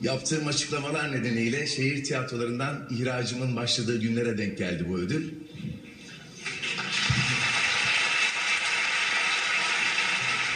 Yaptığım 0.00 0.46
açıklamalar 0.46 1.12
nedeniyle 1.12 1.66
şehir 1.66 2.04
tiyatrolarından 2.04 2.88
ihracımın 2.90 3.56
başladığı 3.56 4.00
günlere 4.00 4.38
denk 4.38 4.58
geldi 4.58 4.86
bu 4.88 4.98
ödül. 4.98 5.32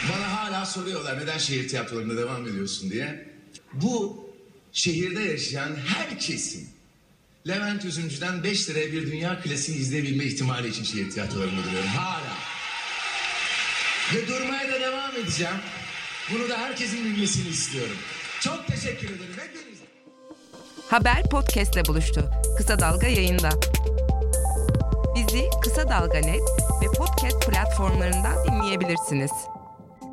Bana 0.09 0.33
hala 0.33 0.65
soruyorlar 0.65 1.19
neden 1.19 1.37
şehir 1.37 1.67
tiyatrolarında 1.67 2.17
devam 2.17 2.47
ediyorsun 2.47 2.91
diye. 2.91 3.27
Bu 3.73 4.25
şehirde 4.71 5.21
yaşayan 5.21 5.75
herkesin 5.75 6.69
Levent 7.47 7.85
Üzümcü'den 7.85 8.43
5 8.43 8.69
liraya 8.69 8.91
bir 8.91 9.11
dünya 9.11 9.41
klasiği 9.41 9.77
izleyebilme 9.77 10.23
ihtimali 10.23 10.67
için 10.67 10.83
şehir 10.83 11.11
tiyatrolarında 11.11 11.63
duruyorum 11.63 11.89
hala. 11.89 12.37
Ve 14.13 14.27
durmaya 14.27 14.71
da 14.71 14.79
devam 14.79 15.15
edeceğim. 15.15 15.55
Bunu 16.33 16.49
da 16.49 16.57
herkesin 16.57 17.05
bilmesini 17.05 17.49
istiyorum. 17.49 17.97
Çok 18.41 18.67
teşekkür 18.67 19.07
ederim 19.07 19.35
hepinize. 19.37 19.83
Haber 20.89 21.23
podcastle 21.29 21.85
buluştu. 21.85 22.31
Kısa 22.57 22.79
Dalga 22.79 23.07
yayında. 23.07 23.49
Bizi 25.15 25.49
Kısa 25.63 25.89
Dalga 25.89 26.17
Net 26.19 26.41
ve 26.81 26.85
podcast 26.97 27.47
platformlarından 27.49 28.45
dinleyebilirsiniz. 28.47 29.31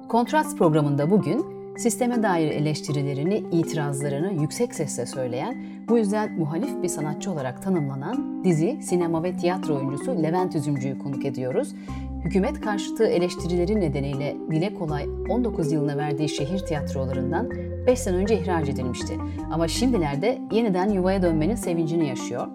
Kontrast 0.09 0.59
programında 0.59 1.11
bugün 1.11 1.52
sisteme 1.77 2.23
dair 2.23 2.51
eleştirilerini, 2.51 3.39
itirazlarını 3.53 4.43
yüksek 4.43 4.75
sesle 4.75 5.07
söyleyen, 5.07 5.65
bu 5.89 5.99
yüzden 5.99 6.33
muhalif 6.39 6.83
bir 6.83 6.89
sanatçı 6.89 7.31
olarak 7.31 7.63
tanımlanan 7.63 8.45
dizi, 8.45 8.79
sinema 8.83 9.23
ve 9.23 9.37
tiyatro 9.37 9.77
oyuncusu 9.77 10.23
Levent 10.23 10.57
Üzümcü'yü 10.57 10.99
konuk 10.99 11.25
ediyoruz. 11.25 11.75
Hükümet 12.25 12.61
karşıtı 12.61 13.05
eleştirileri 13.05 13.81
nedeniyle 13.81 14.37
dile 14.51 14.75
kolay 14.75 15.07
19 15.29 15.73
yılına 15.73 15.97
verdiği 15.97 16.29
şehir 16.29 16.59
tiyatrolarından 16.59 17.51
5 17.87 17.99
sene 17.99 18.17
önce 18.17 18.41
ihraç 18.41 18.69
edilmişti. 18.69 19.19
Ama 19.53 19.69
şimdilerde 19.69 20.39
yeniden 20.53 20.91
yuvaya 20.91 21.23
dönmenin 21.23 21.55
sevincini 21.55 22.09
yaşıyor. 22.09 22.47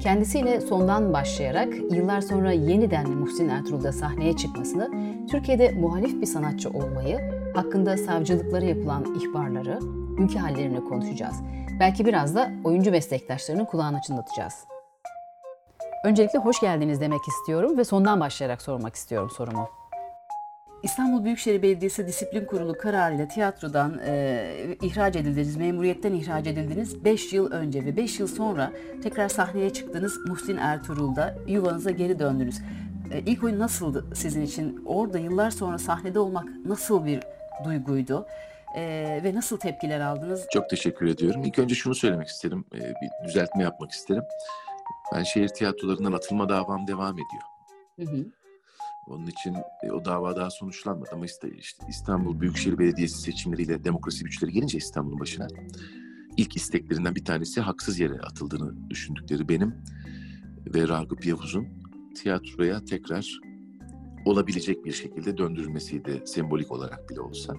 Kendisiyle 0.00 0.60
sondan 0.60 1.12
başlayarak 1.12 1.74
yıllar 1.92 2.20
sonra 2.20 2.52
yeniden 2.52 3.10
Muhsin 3.10 3.48
Ertuğrul'da 3.48 3.92
sahneye 3.92 4.36
çıkmasını, 4.36 4.90
Türkiye'de 5.30 5.72
muhalif 5.80 6.20
bir 6.20 6.26
sanatçı 6.26 6.70
olmayı, 6.70 7.43
hakkında 7.54 7.96
savcılıklara 7.96 8.64
yapılan 8.64 9.14
ihbarları, 9.14 9.78
ülke 10.18 10.38
hallerini 10.38 10.84
konuşacağız. 10.84 11.36
Belki 11.80 12.06
biraz 12.06 12.34
da 12.34 12.50
oyuncu 12.64 12.90
meslektaşlarının 12.90 13.64
kulağını 13.64 14.00
çınlatacağız. 14.00 14.54
Öncelikle 16.04 16.38
hoş 16.38 16.60
geldiniz 16.60 17.00
demek 17.00 17.20
istiyorum 17.28 17.78
ve 17.78 17.84
sondan 17.84 18.20
başlayarak 18.20 18.62
sormak 18.62 18.94
istiyorum 18.94 19.30
sorumu. 19.30 19.68
İstanbul 20.82 21.24
Büyükşehir 21.24 21.62
Belediyesi 21.62 22.06
Disiplin 22.06 22.44
Kurulu 22.44 22.78
kararıyla 22.78 23.28
tiyatrodan 23.28 24.00
e, 24.06 24.76
ihraç 24.82 25.16
edildiniz, 25.16 25.56
memuriyetten 25.56 26.12
ihraç 26.12 26.46
edildiniz 26.46 27.04
5 27.04 27.32
yıl 27.32 27.52
önce 27.52 27.84
ve 27.84 27.96
5 27.96 28.20
yıl 28.20 28.26
sonra 28.26 28.72
tekrar 29.02 29.28
sahneye 29.28 29.70
çıktınız 29.70 30.18
Muhsin 30.28 30.56
Ertuğrul'da 30.56 31.34
yuvanıza 31.46 31.90
geri 31.90 32.18
döndünüz. 32.18 32.60
E, 33.12 33.20
ilk 33.20 33.44
oyun 33.44 33.58
nasıldı 33.58 34.04
sizin 34.14 34.42
için? 34.42 34.82
Orada 34.86 35.18
yıllar 35.18 35.50
sonra 35.50 35.78
sahnede 35.78 36.18
olmak 36.18 36.44
nasıl 36.64 37.04
bir 37.04 37.20
duyguydu? 37.64 38.26
E, 38.76 38.82
ve 39.24 39.34
nasıl 39.34 39.56
tepkiler 39.56 40.00
aldınız? 40.00 40.46
Çok 40.52 40.70
teşekkür 40.70 41.06
ediyorum. 41.06 41.44
İlk 41.44 41.58
önce 41.58 41.74
şunu 41.74 41.94
söylemek 41.94 42.28
isterim, 42.28 42.64
e, 42.74 42.78
bir 42.78 43.28
düzeltme 43.28 43.62
yapmak 43.62 43.90
isterim. 43.90 44.24
Ben 45.14 45.22
şehir 45.22 45.48
tiyatrolarından 45.48 46.12
atılma 46.12 46.48
davam 46.48 46.86
devam 46.86 47.14
ediyor. 47.14 47.42
Hı 47.96 48.16
hı. 48.16 48.26
Onun 49.06 49.26
için 49.26 49.56
e, 49.82 49.90
o 49.92 50.04
dava 50.04 50.36
daha 50.36 50.50
sonuçlanmadı 50.50 51.10
ama 51.12 51.24
işte, 51.24 51.48
işte 51.58 51.86
İstanbul 51.88 52.40
Büyükşehir 52.40 52.78
Belediyesi 52.78 53.18
seçimleriyle 53.18 53.84
demokrasi 53.84 54.24
güçleri 54.24 54.52
gelince 54.52 54.78
İstanbul'un 54.78 55.20
başına 55.20 55.48
ilk 56.36 56.56
isteklerinden 56.56 57.14
bir 57.14 57.24
tanesi 57.24 57.60
haksız 57.60 58.00
yere 58.00 58.20
atıldığını 58.20 58.90
düşündükleri 58.90 59.48
benim 59.48 59.74
ve 60.66 60.88
Ragıp 60.88 61.26
Yavuz'un 61.26 61.68
tiyatroya 62.14 62.84
tekrar 62.84 63.40
olabilecek 64.24 64.84
bir 64.84 64.92
şekilde 64.92 65.38
döndürülmesiydi 65.38 66.22
sembolik 66.24 66.72
olarak 66.72 67.10
bile 67.10 67.20
olsa. 67.20 67.54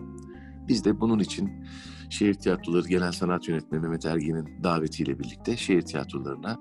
Biz 0.68 0.86
de 0.86 1.00
bunun 1.00 1.20
için 1.20 1.66
Şehir 2.10 2.34
Tiyatroları 2.34 2.88
Genel 2.88 3.12
Sanat 3.12 3.48
Yönetmeni 3.48 3.82
Mehmet 3.82 4.06
Ergen'in 4.06 4.64
davetiyle 4.64 5.20
birlikte 5.20 5.58
şehir 5.58 5.82
tiyatrolarına 5.82 6.60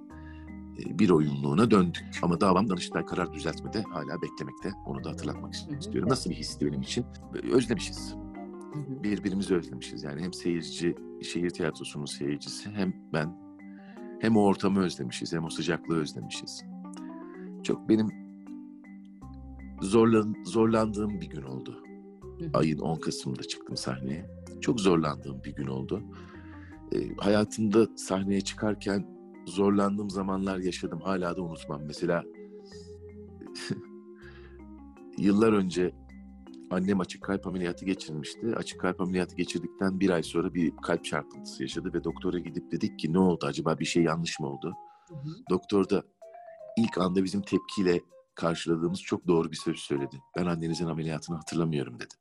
e, 0.79 0.99
bir 0.99 1.11
oyunluğuna 1.11 1.71
döndük. 1.71 2.05
Ama 2.23 2.41
davam 2.41 2.69
Danıştay 2.69 3.07
karar 3.07 3.33
düzeltmede 3.33 3.83
hala 3.83 4.23
beklemekte. 4.23 4.71
Onu 4.87 5.05
da 5.05 5.11
hatırlatmak 5.11 5.55
istiyorum. 5.55 6.11
Nasıl 6.11 6.31
bir 6.31 6.35
histi 6.35 6.67
benim 6.67 6.83
için? 6.83 7.07
Özlemişiz. 7.53 8.15
Birbirimizi 9.03 9.55
özlemişiz. 9.55 10.03
Yani 10.03 10.23
hem 10.23 10.33
seyirci, 10.33 10.95
şehir 11.23 11.51
tiyatrosunun 11.51 12.07
seyircisi 12.07 12.71
hem 12.71 12.95
ben 13.13 13.45
hem 14.21 14.37
o 14.37 14.41
ortamı 14.41 14.81
özlemişiz 14.81 15.33
hem 15.33 15.45
o 15.45 15.51
sıcaklığı 15.51 16.01
özlemişiz. 16.01 16.65
Çok 17.63 17.89
benim 17.89 18.24
zorlan, 19.83 20.37
zorlandığım 20.45 21.21
bir 21.21 21.27
gün 21.27 21.43
oldu. 21.43 21.83
Ayın 22.55 22.79
10 22.79 22.97
Kasım'da 22.97 23.43
çıktım 23.43 23.77
sahneye. 23.77 24.31
Çok 24.61 24.81
zorlandığım 24.81 25.45
bir 25.45 25.55
gün 25.55 25.67
oldu. 25.67 26.03
E, 26.95 27.17
hayatımda 27.17 27.87
sahneye 27.97 28.41
çıkarken 28.41 29.07
zorlandığım 29.47 30.11
zamanlar 30.11 30.59
yaşadım. 30.59 31.01
Hala 31.01 31.37
da 31.37 31.43
unutmam. 31.43 31.83
Mesela 31.87 32.25
yıllar 35.19 35.53
önce 35.53 35.95
annem 36.71 37.01
açık 37.01 37.23
kalp 37.23 37.47
ameliyatı 37.47 37.85
geçirmişti. 37.85 38.55
Açık 38.57 38.81
kalp 38.81 39.01
ameliyatı 39.01 39.37
geçirdikten 39.37 40.01
bir 40.01 40.11
ay 40.11 40.23
sonra 40.23 40.55
bir 40.55 40.73
kalp 40.77 41.05
çarpıntısı 41.05 41.63
yaşadı 41.63 41.91
ve 41.95 42.05
doktora 42.05 42.39
gidip 42.39 42.73
dedik 42.73 42.99
ki 42.99 43.13
ne 43.13 43.19
oldu 43.19 43.47
acaba 43.47 43.79
bir 43.79 43.85
şey 43.85 44.03
yanlış 44.03 44.41
mı 44.41 44.47
oldu? 44.47 44.73
Hı 45.09 45.15
hı. 45.15 45.35
Doktor 45.51 45.89
da 45.89 46.03
ilk 46.79 46.99
anda 46.99 47.25
bizim 47.25 47.43
tepkiyle 47.43 48.01
karşıladığımız 48.35 49.03
çok 49.03 49.27
doğru 49.27 49.51
bir 49.51 49.57
söz 49.57 49.77
söyledi. 49.77 50.17
Ben 50.37 50.47
annenizin 50.47 50.87
ameliyatını 50.87 51.37
hatırlamıyorum 51.37 51.95
dedi. 52.01 52.15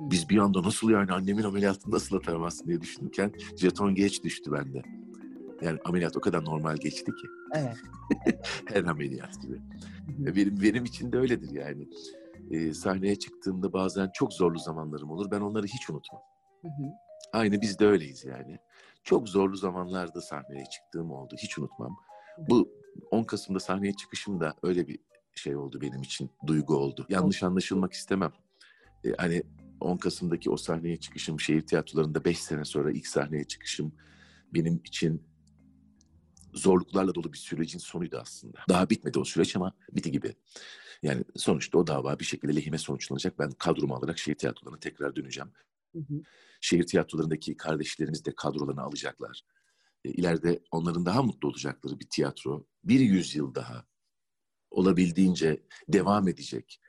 Biz 0.00 0.28
bir 0.28 0.38
anda 0.38 0.62
nasıl 0.62 0.90
yani 0.90 1.12
annemin 1.12 1.42
ameliyatını 1.42 1.94
nasıl 1.94 2.16
hatırlamazsın 2.16 2.66
diye 2.66 2.80
düşünürken 2.80 3.32
jeton 3.56 3.94
geç 3.94 4.24
düştü 4.24 4.52
bende. 4.52 4.82
Yani 5.62 5.78
ameliyat 5.84 6.16
o 6.16 6.20
kadar 6.20 6.44
normal 6.44 6.76
geçti 6.76 7.04
ki. 7.04 7.26
Evet. 7.54 7.76
Her 8.66 8.84
ameliyat 8.84 9.42
gibi. 9.42 9.60
Benim, 10.08 10.62
benim 10.62 10.84
için 10.84 11.12
de 11.12 11.18
öyledir 11.18 11.50
yani. 11.50 11.88
Ee, 12.50 12.72
sahneye 12.72 13.16
çıktığımda 13.18 13.72
bazen 13.72 14.10
çok 14.14 14.32
zorlu 14.32 14.58
zamanlarım 14.58 15.10
olur. 15.10 15.30
Ben 15.30 15.40
onları 15.40 15.66
hiç 15.66 15.90
unutmam. 15.90 16.22
Hı 16.62 16.68
hı. 16.68 16.90
Aynı 17.32 17.60
biz 17.60 17.78
de 17.78 17.86
öyleyiz 17.86 18.24
yani. 18.24 18.58
Çok 19.04 19.28
zorlu 19.28 19.56
zamanlarda 19.56 20.20
sahneye 20.20 20.64
çıktığım 20.64 21.10
oldu. 21.10 21.34
Hiç 21.38 21.58
unutmam. 21.58 21.96
Bu 22.38 22.68
10 23.10 23.24
Kasım'da 23.24 23.60
sahneye 23.60 23.92
çıkışım 23.92 24.40
da 24.40 24.56
öyle 24.62 24.88
bir 24.88 24.98
şey 25.34 25.56
oldu 25.56 25.80
benim 25.80 26.02
için. 26.02 26.30
Duygu 26.46 26.76
oldu. 26.76 27.06
Yanlış 27.08 27.42
anlaşılmak 27.42 27.92
istemem. 27.92 28.32
Ee, 29.04 29.12
hani 29.18 29.42
10 29.80 29.96
Kasım'daki 29.96 30.50
o 30.50 30.56
sahneye 30.56 30.96
çıkışım, 30.96 31.40
şehir 31.40 31.66
tiyatrolarında 31.66 32.24
5 32.24 32.38
sene 32.38 32.64
sonra 32.64 32.90
ilk 32.90 33.06
sahneye 33.06 33.44
çıkışım 33.44 33.92
benim 34.54 34.80
için 34.84 35.22
zorluklarla 36.54 37.14
dolu 37.14 37.32
bir 37.32 37.38
sürecin 37.38 37.78
sonuydu 37.78 38.18
aslında. 38.20 38.58
Daha 38.68 38.90
bitmedi 38.90 39.18
o 39.18 39.24
süreç 39.24 39.56
ama 39.56 39.72
biti 39.92 40.10
gibi. 40.10 40.34
Yani 41.02 41.24
sonuçta 41.36 41.78
o 41.78 41.86
dava 41.86 42.18
bir 42.18 42.24
şekilde 42.24 42.56
lehime 42.56 42.78
sonuçlanacak. 42.78 43.38
Ben 43.38 43.50
kadromu 43.50 43.94
alarak 43.94 44.18
şehir 44.18 44.36
tiyatrolarına 44.36 44.80
tekrar 44.80 45.16
döneceğim. 45.16 45.50
Hı 45.92 45.98
hı. 45.98 46.22
Şehir 46.60 46.86
tiyatrolarındaki 46.86 47.56
kardeşlerimiz 47.56 48.24
de 48.24 48.34
kadrolarını 48.34 48.82
alacaklar. 48.82 49.42
E, 50.04 50.10
ileride 50.10 50.60
onların 50.70 51.06
daha 51.06 51.22
mutlu 51.22 51.48
olacakları 51.48 52.00
bir 52.00 52.08
tiyatro, 52.10 52.66
bir 52.88 53.00
yüzyıl 53.00 53.54
daha 53.54 53.84
olabildiğince 54.70 55.62
devam 55.88 56.28
edecek 56.28 56.80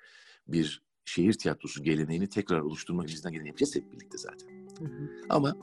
bir 0.48 0.82
şehir 1.06 1.34
tiyatrosu 1.34 1.84
geleneğini 1.84 2.30
tekrar 2.30 2.60
oluşturmak 2.60 3.08
bizden 3.08 3.34
gelen 3.34 3.46
yapacağız 3.46 3.76
hep 3.76 3.92
birlikte 3.92 4.18
zaten. 4.18 4.48
Hı 4.80 4.86
hı. 4.86 5.10
Ama 5.30 5.56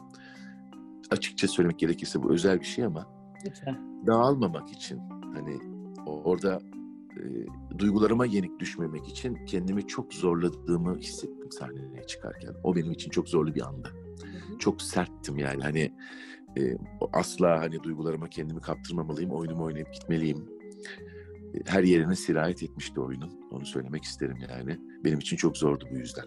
açıkça 1.11 1.49
söylemek 1.49 1.79
gerekirse 1.79 2.23
bu 2.23 2.33
özel 2.33 2.61
bir 2.61 2.67
şey 2.67 2.85
ama 2.85 3.09
Lütfen. 3.47 4.07
dağılmamak 4.07 4.71
için 4.73 4.99
hani 5.35 5.59
orada 6.07 6.61
e, 7.17 7.23
duygularıma 7.79 8.27
yenik 8.27 8.61
düşmemek 8.61 9.09
için 9.09 9.47
kendimi 9.47 9.87
çok 9.87 10.15
zorladığımı 10.15 10.99
hissettim 10.99 11.53
sahneye 11.53 12.07
çıkarken. 12.07 12.55
O 12.65 12.77
benim 12.77 12.93
için 12.93 13.11
çok 13.11 13.29
zorlu 13.29 13.55
bir 13.55 13.67
anda. 13.69 13.89
Çok 14.59 14.83
serttim 14.83 15.39
yani 15.39 15.63
hani 15.63 15.93
e, 16.57 16.77
asla 17.13 17.61
hani 17.61 17.83
duygularıma 17.83 18.29
kendimi 18.29 18.61
kaptırmamalıyım, 18.61 19.31
oyunumu 19.31 19.65
oynayıp 19.65 19.93
gitmeliyim. 19.93 20.49
E, 21.55 21.59
her 21.67 21.83
yerine 21.83 22.15
sirayet 22.17 22.63
etmişti 22.63 23.01
oyunun. 23.01 23.41
Onu 23.51 23.67
söylemek 23.67 24.05
isterim 24.05 24.37
yani. 24.51 24.79
Benim 25.05 25.19
için 25.19 25.37
çok 25.37 25.57
zordu 25.57 25.89
bu 25.91 25.97
yüzden. 25.97 26.25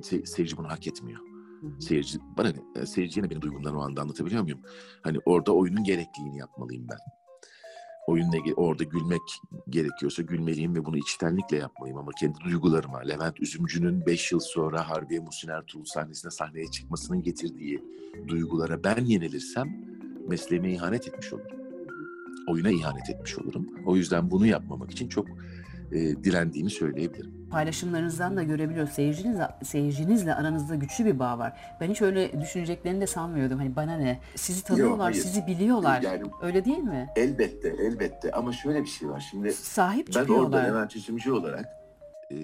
Se- 0.00 0.26
seyirci 0.26 0.56
bunu 0.56 0.68
hak 0.68 0.86
etmiyor. 0.86 1.20
Hı 1.60 1.66
hı. 1.66 1.80
Seyirci, 1.80 2.18
bana 2.38 2.52
ne? 2.76 2.86
Seyirciye 2.86 3.26
ne 3.26 3.30
benim 3.30 3.42
duygumdan 3.42 3.76
o 3.76 3.80
anda 3.80 4.02
anlatabiliyor 4.02 4.42
muyum? 4.42 4.60
Hani 5.02 5.18
orada 5.24 5.54
oyunun 5.54 5.84
gerekliliğini 5.84 6.38
yapmalıyım 6.38 6.86
ben. 6.90 6.98
Oyunla 8.06 8.36
ilgili 8.36 8.54
orada 8.54 8.84
gülmek 8.84 9.20
gerekiyorsa 9.68 10.22
gülmeliyim 10.22 10.74
ve 10.74 10.84
bunu 10.84 10.96
içtenlikle 10.98 11.56
yapmalıyım 11.56 11.98
ama 11.98 12.12
kendi 12.20 12.38
duygularıma 12.40 12.98
Levent 12.98 13.40
Üzümcü'nün 13.40 14.06
5 14.06 14.32
yıl 14.32 14.40
sonra 14.40 14.88
Harbiye 14.90 15.20
Muhsin 15.20 15.48
Ertuğrul 15.48 15.84
sahnesinde 15.84 16.30
sahneye 16.30 16.66
çıkmasının 16.66 17.22
getirdiği 17.22 17.84
duygulara 18.28 18.84
ben 18.84 19.04
yenilirsem 19.04 19.68
mesleğime 20.28 20.72
ihanet 20.72 21.08
etmiş 21.08 21.32
olurum. 21.32 21.60
Oyuna 22.48 22.70
ihanet 22.70 23.10
etmiş 23.10 23.38
olurum. 23.38 23.68
O 23.86 23.96
yüzden 23.96 24.30
bunu 24.30 24.46
yapmamak 24.46 24.90
için 24.90 25.08
çok 25.08 25.28
e, 25.92 26.24
direndiğimi 26.24 26.70
söyleyebilirim. 26.70 27.39
Paylaşımlarınızdan 27.50 28.36
da 28.36 28.42
görebiliyoruz. 28.42 28.92
Seyircinizle, 28.92 29.48
seyircinizle 29.64 30.34
aranızda 30.34 30.74
güçlü 30.74 31.04
bir 31.04 31.18
bağ 31.18 31.38
var. 31.38 31.52
Ben 31.80 31.90
hiç 31.90 32.02
öyle 32.02 32.40
düşüneceklerini 32.40 33.00
de 33.00 33.06
sanmıyordum. 33.06 33.58
Hani 33.58 33.76
bana 33.76 33.96
ne? 33.96 34.18
Sizi 34.34 34.64
tanıyorlar, 34.64 35.00
hayır. 35.00 35.22
sizi 35.22 35.46
biliyorlar. 35.46 36.02
Yani- 36.02 36.22
Öyle 36.42 36.64
değil 36.64 36.78
mi? 36.78 37.08
Elbette, 37.16 37.68
elbette 37.68 38.30
ama 38.32 38.52
şöyle 38.52 38.82
bir 38.82 38.88
şey 38.88 39.08
var. 39.08 39.26
Şimdi 39.30 39.52
Sahip 39.52 40.06
Ben 40.08 40.12
orada 40.12 40.22
çıkıyorlar. 40.26 40.64
Levent 40.64 40.96
Üzümcü 40.96 41.32
olarak 41.32 41.79
e, 42.30 42.36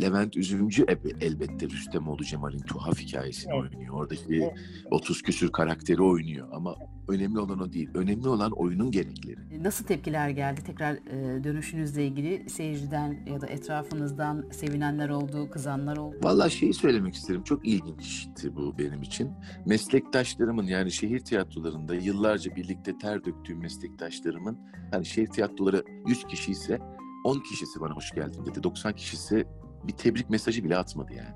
Levent 0.00 0.36
Üzümcü 0.36 0.86
elbette 1.20 1.66
Rüstemoğlu 1.70 2.24
Cemal'in 2.24 2.58
tuhaf 2.58 2.98
hikayesini 2.98 3.52
Evet. 3.54 3.74
oynuyor. 3.74 3.94
Oradaki 3.94 4.34
Evet. 4.34 4.52
30 4.90 5.22
küsür 5.22 5.52
karakteri 5.52 6.02
oynuyor 6.02 6.48
ama 6.52 6.76
önemli 7.08 7.38
olan 7.38 7.60
o 7.60 7.72
değil. 7.72 7.88
Önemli 7.94 8.28
olan 8.28 8.50
oyunun 8.52 8.90
gerekleri. 8.90 9.64
Nasıl 9.64 9.84
tepkiler 9.84 10.28
geldi? 10.28 10.60
Tekrar 10.66 10.94
e, 10.94 11.44
dönüşünüzle 11.44 12.06
ilgili 12.06 12.50
seyirciden 12.50 13.26
ya 13.26 13.40
da 13.40 13.46
etrafınızdan 13.46 14.44
sevinenler 14.52 15.08
oldu, 15.08 15.50
kızanlar 15.50 15.96
oldu. 15.96 16.16
Vallahi 16.22 16.50
şeyi 16.50 16.74
söylemek 16.74 17.14
isterim. 17.14 17.42
Çok 17.42 17.66
ilginçti 17.66 18.56
bu 18.56 18.78
benim 18.78 19.02
için. 19.02 19.30
Meslektaşlarımın 19.66 20.66
yani 20.66 20.92
şehir 20.92 21.18
tiyatrolarında 21.20 21.94
yıllarca 21.94 22.56
birlikte 22.56 22.98
ter 22.98 23.24
döktüğüm 23.24 23.58
meslektaşlarımın 23.58 24.58
hani 24.90 25.06
şehir 25.06 25.26
tiyatroları 25.26 25.84
100 26.08 26.24
kişi 26.24 26.50
ise 26.52 26.78
10 27.24 27.40
kişisi 27.40 27.80
bana 27.80 27.94
hoş 27.94 28.10
geldin 28.14 28.46
dedi. 28.46 28.62
90 28.62 28.92
kişisi 28.94 29.46
bir 29.84 29.92
tebrik 29.96 30.30
mesajı 30.30 30.64
bile 30.64 30.76
atmadı 30.76 31.12
yani. 31.14 31.34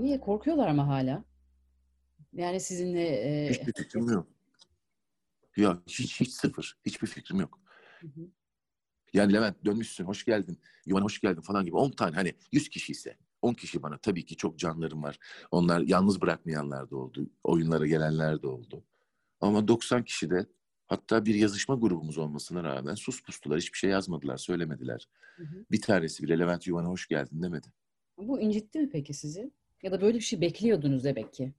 Niye? 0.00 0.20
Korkuyorlar 0.20 0.70
mı 0.72 0.82
hala? 0.82 1.24
Yani 2.32 2.60
sizinle... 2.60 3.02
e, 3.06 3.50
Hiçbir 3.50 3.72
fikrim 3.82 4.08
yok. 4.08 4.28
Ya 5.56 5.78
hiç 5.86 6.20
hiç 6.20 6.30
sıfır. 6.32 6.78
Hiçbir 6.86 7.06
fikrim 7.06 7.40
yok. 7.40 7.58
Hı 8.00 8.06
hı. 8.06 8.20
Yani 9.12 9.32
Levent 9.32 9.64
dönmüşsün, 9.64 10.04
hoş 10.04 10.24
geldin, 10.24 10.58
Yuvan 10.86 11.02
hoş 11.02 11.20
geldin 11.20 11.40
falan 11.40 11.64
gibi 11.64 11.76
10 11.76 11.90
tane 11.90 12.14
hani 12.16 12.34
100 12.52 12.68
kişi 12.68 12.92
ise 12.92 13.16
10 13.42 13.54
kişi 13.54 13.82
bana 13.82 13.98
tabii 13.98 14.24
ki 14.24 14.36
çok 14.36 14.58
canlarım 14.58 15.02
var. 15.02 15.18
Onlar 15.50 15.80
yalnız 15.80 16.20
bırakmayanlar 16.20 16.90
da 16.90 16.96
oldu. 16.96 17.26
Oyunlara 17.44 17.86
gelenler 17.86 18.42
de 18.42 18.46
oldu. 18.46 18.84
Ama 19.40 19.68
90 19.68 20.04
kişi 20.04 20.30
de 20.30 20.46
hatta 20.86 21.26
bir 21.26 21.34
yazışma 21.34 21.74
grubumuz 21.74 22.18
olmasına 22.18 22.64
rağmen 22.64 22.94
sus 22.94 23.22
pustular. 23.22 23.58
Hiçbir 23.58 23.78
şey 23.78 23.90
yazmadılar, 23.90 24.36
söylemediler. 24.36 25.08
Hı 25.36 25.42
hı. 25.42 25.64
Bir 25.70 25.80
tanesi 25.80 26.22
bile 26.22 26.38
Levent 26.38 26.66
Yuvan'a 26.66 26.88
hoş 26.88 27.08
geldin 27.08 27.42
demedi. 27.42 27.66
Bu 28.18 28.40
incitti 28.40 28.78
mi 28.78 28.90
peki 28.90 29.14
sizi? 29.14 29.50
Ya 29.82 29.92
da 29.92 30.00
böyle 30.00 30.18
bir 30.18 30.22
şey 30.22 30.40
bekliyordunuz 30.40 31.04
demek 31.04 31.34
ki. 31.34 31.52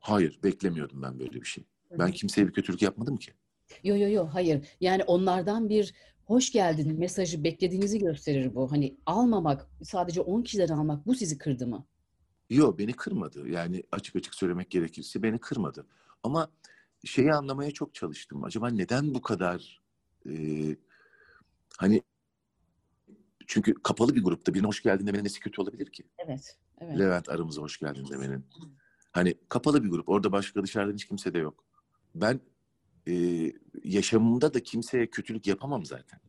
Hayır, 0.00 0.38
beklemiyordum 0.44 1.02
ben 1.02 1.18
böyle 1.18 1.40
bir 1.40 1.46
şey. 1.46 1.64
Hı 1.88 1.98
Ben 1.98 2.08
hı. 2.08 2.12
kimseye 2.12 2.48
bir 2.48 2.52
kötülük 2.52 2.82
yapmadım 2.82 3.16
ki. 3.16 3.32
Yo 3.84 3.96
yo 3.96 4.08
yo 4.08 4.26
hayır. 4.26 4.66
Yani 4.80 5.04
onlardan 5.04 5.68
bir 5.68 5.94
hoş 6.24 6.52
geldin 6.52 6.98
mesajı 6.98 7.44
beklediğinizi 7.44 7.98
gösterir 7.98 8.54
bu. 8.54 8.72
Hani 8.72 8.96
almamak, 9.06 9.70
sadece 9.82 10.20
10 10.20 10.42
kişiden 10.42 10.68
almak 10.68 11.06
bu 11.06 11.14
sizi 11.14 11.38
kırdı 11.38 11.66
mı? 11.66 11.86
Yok 12.50 12.78
beni 12.78 12.92
kırmadı. 12.92 13.48
Yani 13.48 13.82
açık 13.92 14.16
açık 14.16 14.34
söylemek 14.34 14.70
gerekirse 14.70 15.22
beni 15.22 15.38
kırmadı. 15.38 15.86
Ama 16.22 16.50
şeyi 17.04 17.32
anlamaya 17.32 17.70
çok 17.70 17.94
çalıştım. 17.94 18.44
Acaba 18.44 18.68
neden 18.68 19.14
bu 19.14 19.22
kadar 19.22 19.80
e, 20.26 20.32
hani 21.78 22.02
çünkü 23.46 23.74
kapalı 23.74 24.14
bir 24.14 24.24
grupta 24.24 24.54
birine 24.54 24.66
hoş 24.66 24.82
geldin 24.82 25.06
demenin 25.06 25.24
nesi 25.24 25.40
kötü 25.40 25.60
olabilir 25.60 25.86
ki? 25.86 26.04
Evet. 26.18 26.58
Evet. 26.80 26.98
Levent 26.98 27.28
aramıza 27.28 27.62
hoş 27.62 27.78
geldin 27.78 28.06
demenin. 28.10 28.46
Hani 29.12 29.34
kapalı 29.48 29.84
bir 29.84 29.90
grup. 29.90 30.08
Orada 30.08 30.32
başka 30.32 30.62
dışarıdan 30.62 30.94
hiç 30.94 31.04
kimse 31.04 31.34
de 31.34 31.38
yok. 31.38 31.64
Ben 32.14 32.40
e, 33.08 33.14
yaşamımda 33.84 34.54
da 34.54 34.62
kimseye 34.62 35.06
kötülük 35.06 35.46
yapamam 35.46 35.84
zaten. 35.84 36.20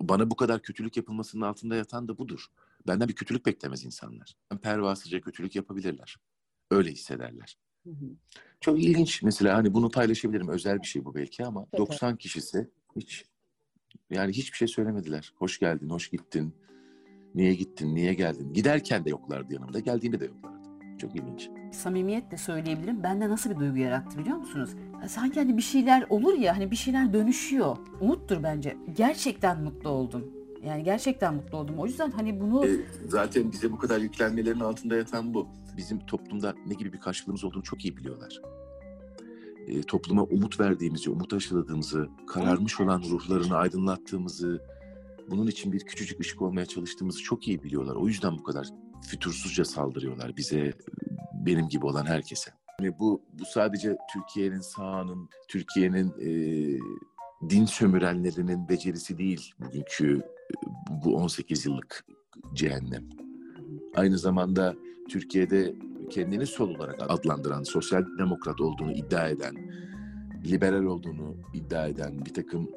Bana 0.00 0.30
bu 0.30 0.36
kadar 0.36 0.62
kötülük 0.62 0.96
yapılmasının 0.96 1.42
altında 1.42 1.76
yatan 1.76 2.08
da 2.08 2.18
budur. 2.18 2.46
Benden 2.86 3.08
bir 3.08 3.14
kötülük 3.14 3.46
beklemez 3.46 3.84
insanlar. 3.84 4.36
Pervasızca 4.62 5.20
kötülük 5.20 5.56
yapabilirler. 5.56 6.16
Öyle 6.70 6.90
hissederler. 6.90 7.58
Hı 7.84 7.90
hı. 7.90 8.04
Çok 8.60 8.82
ilginç 8.82 9.22
mesela 9.22 9.56
hani 9.56 9.74
bunu 9.74 9.90
paylaşabilirim. 9.90 10.48
Özel 10.48 10.82
bir 10.82 10.86
şey 10.86 11.04
bu 11.04 11.14
belki 11.14 11.44
ama 11.46 11.66
Evet. 11.72 11.88
90 11.88 12.16
kişisi 12.16 12.68
hiç 12.96 13.24
yani 14.10 14.32
hiçbir 14.32 14.56
şey 14.56 14.68
söylemediler. 14.68 15.32
Hoş 15.36 15.58
geldin, 15.58 15.90
hoş 15.90 16.08
gittin. 16.08 16.54
Niye 17.34 17.54
gittin, 17.54 17.94
niye 17.94 18.14
geldin? 18.14 18.52
Giderken 18.52 19.04
de 19.04 19.10
yoklardı 19.10 19.54
yanımda, 19.54 19.78
geldiğinde 19.80 20.20
de 20.20 20.24
yoklardı. 20.24 20.62
Çok 20.98 21.16
ilginç. 21.16 21.50
Samimiyetle 21.72 22.36
söyleyebilirim. 22.36 23.02
Bende 23.02 23.28
nasıl 23.28 23.50
bir 23.50 23.56
duygu 23.56 23.76
yarattı 23.76 24.18
biliyor 24.18 24.36
musunuz? 24.36 24.70
Sanki 25.08 25.40
hani 25.40 25.56
bir 25.56 25.62
şeyler 25.62 26.06
olur 26.10 26.34
ya 26.38 26.56
hani 26.56 26.70
bir 26.70 26.76
şeyler 26.76 27.12
dönüşüyor. 27.12 27.76
Umuttur 28.00 28.42
bence. 28.42 28.76
Gerçekten 28.96 29.62
mutlu 29.62 29.90
oldum. 29.90 30.32
Yani 30.64 30.84
gerçekten 30.84 31.34
mutlu 31.34 31.58
oldum. 31.58 31.74
O 31.78 31.86
yüzden 31.86 32.10
hani 32.10 32.40
bunu 32.40 32.66
E, 32.66 32.70
zaten 33.08 33.52
bize 33.52 33.72
bu 33.72 33.78
kadar 33.78 33.98
yüklenmelerin 34.00 34.60
altında 34.60 34.96
yatan 34.96 35.34
bu. 35.34 35.48
Bizim 35.76 36.06
toplumda 36.06 36.54
ne 36.66 36.74
gibi 36.74 36.92
bir 36.92 37.00
karşılığımız 37.00 37.44
olduğunu 37.44 37.62
çok 37.62 37.84
iyi 37.84 37.96
biliyorlar. 37.96 38.40
E, 39.66 39.82
topluma 39.82 40.22
umut 40.22 40.60
verdiğimizi, 40.60 41.10
umut 41.10 41.32
aşıladığımızı, 41.32 42.08
kararmış 42.26 42.80
olan 42.80 43.02
ruhlarını 43.10 43.56
aydınlattığımızı, 43.56 44.62
bunun 45.30 45.46
için 45.46 45.72
bir 45.72 45.80
küçücük 45.80 46.20
ışık 46.20 46.42
olmaya 46.42 46.66
çalıştığımızı 46.66 47.22
çok 47.22 47.48
iyi 47.48 47.62
biliyorlar. 47.62 47.96
O 47.96 48.08
yüzden 48.08 48.38
bu 48.38 48.42
kadar 48.42 48.66
fütursuzca 49.02 49.64
saldırıyorlar 49.64 50.36
bize, 50.36 50.72
benim 51.34 51.68
gibi 51.68 51.86
olan 51.86 52.06
herkese. 52.06 52.50
Yani 52.80 52.98
bu, 52.98 53.22
bu 53.32 53.44
sadece 53.44 53.96
Türkiye'nin 54.12 54.60
sağının, 54.60 55.28
Türkiye'nin 55.48 56.08
e, 56.20 56.30
din 57.50 57.64
sömürenlerinin 57.64 58.68
becerisi 58.68 59.18
değil 59.18 59.52
bugünkü 59.60 60.16
e, 60.18 60.54
bu 61.04 61.16
18 61.16 61.66
yıllık 61.66 62.06
cehennem. 62.54 63.08
Aynı 63.94 64.18
zamanda 64.18 64.74
Türkiye'de 65.12 65.74
kendini 66.10 66.46
sol 66.46 66.74
olarak 66.74 67.02
adlandıran, 67.08 67.62
sosyal 67.62 68.04
demokrat 68.18 68.60
olduğunu 68.60 68.92
iddia 68.92 69.28
eden, 69.28 69.54
liberal 70.44 70.84
olduğunu 70.84 71.36
iddia 71.54 71.86
eden 71.86 72.24
bir 72.24 72.34
takım 72.34 72.70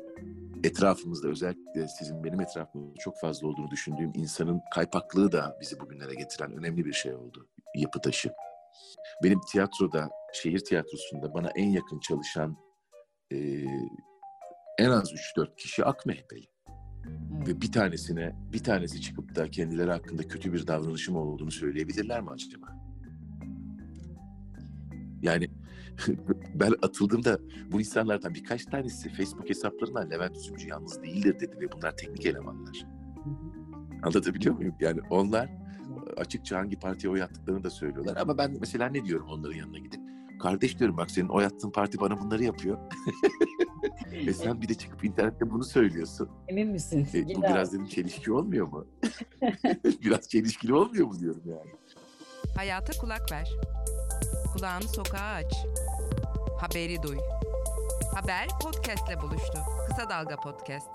etrafımızda 0.64 1.28
özellikle 1.28 1.88
sizin 1.88 2.24
benim 2.24 2.42
etrafımda 2.42 2.94
çok 3.00 3.20
fazla 3.20 3.48
olduğunu 3.48 3.72
düşündüğüm 3.72 4.12
insanın 4.16 4.62
kaypaklığı 4.74 5.32
da 5.32 5.58
bizi 5.62 5.80
bugünlere 5.80 6.16
getiren 6.16 6.52
önemli 6.52 6.86
bir 6.86 6.94
şey 6.94 7.14
oldu. 7.14 7.48
Yapı 7.76 8.02
taşı. 8.02 8.30
Benim 9.24 9.40
tiyatroda, 9.52 10.10
şehir 10.34 10.60
tiyatrosunda 10.60 11.34
bana 11.34 11.50
en 11.56 11.70
yakın 11.70 12.00
çalışan 12.00 12.58
e, 13.32 13.38
en 14.78 14.90
az 14.90 15.12
3-4 15.38 15.56
kişi 15.56 15.86
ak 15.86 16.06
mehbeli. 16.06 16.55
Ve 17.48 17.62
bir 17.62 17.72
tanesine, 17.72 18.36
bir 18.54 18.64
tanesi 18.64 19.02
çıkıp 19.02 19.36
da 19.36 19.52
kendileri 19.52 19.92
hakkında 19.92 20.28
kötü 20.28 20.54
bir 20.54 20.68
davranışım 20.68 21.16
olduğunu 21.16 21.52
söyleyebilirler 21.52 22.22
mi 22.22 22.30
acaba? 22.30 22.68
Yani 25.22 25.48
ben 26.56 26.72
atıldığımda 26.82 27.40
bu 27.72 27.80
insanlardan 27.80 28.34
birkaç 28.34 28.66
tanesi 28.66 29.10
Facebook 29.10 29.50
hesaplarından 29.50 30.12
Levent 30.12 30.38
Üzümcü 30.38 30.68
yalnız 30.68 31.04
değildir 31.04 31.40
dedi 31.40 31.56
ve 31.62 31.72
bunlar 31.72 31.98
teknik 31.98 32.26
elemanlar. 32.26 32.86
Anlatabiliyor 34.04 34.56
muyum? 34.56 34.76
Yani 34.80 35.02
onlar 35.10 35.50
açıkça 36.18 36.58
hangi 36.58 36.80
partiye 36.80 37.14
oy 37.14 37.24
attıklarını 37.24 37.64
da 37.64 37.70
söylüyorlar. 37.70 38.18
Ama 38.18 38.38
ben 38.38 38.58
mesela 38.60 38.90
ne 38.90 39.06
diyorum 39.06 39.28
onların 39.30 39.58
yanına 39.58 39.80
gidip? 39.80 40.02
Kardeş 40.40 40.80
diyorum 40.80 40.98
bak 40.98 41.12
senin 41.12 41.30
oy 41.30 41.46
attığın 41.46 41.72
parti 41.72 42.00
bana 42.00 42.22
bunları 42.22 42.44
yapıyor. 42.44 42.78
Ve 44.12 44.34
sen 44.34 44.62
bir 44.62 44.70
de 44.70 44.74
çıkıp 44.74 45.04
internette 45.04 45.52
bunu 45.52 45.64
söylüyorsun. 45.64 46.30
emin 46.48 46.68
misin? 46.68 47.08
E, 47.14 47.36
bu 47.36 47.42
biraz 47.42 47.74
dedim 47.74 47.88
çelişki 47.88 48.32
olmuyor 48.32 48.68
mu? 48.68 48.88
biraz 50.04 50.30
çelişkili 50.30 50.74
olmuyor 50.74 51.08
mu 51.08 51.20
diyorum 51.20 51.42
yani. 51.46 51.72
Hayata 52.58 53.00
kulak 53.02 53.32
ver. 53.32 53.50
Kulağını 54.54 54.88
sokağa 54.88 55.34
aç. 55.34 55.54
Haberi 56.60 57.04
duy. 57.04 57.18
Haber 58.16 58.48
podcastle 58.62 59.22
buluştu. 59.22 59.58
Kısa 59.88 60.10
Dalga 60.10 60.36
Podcast. 60.36 60.88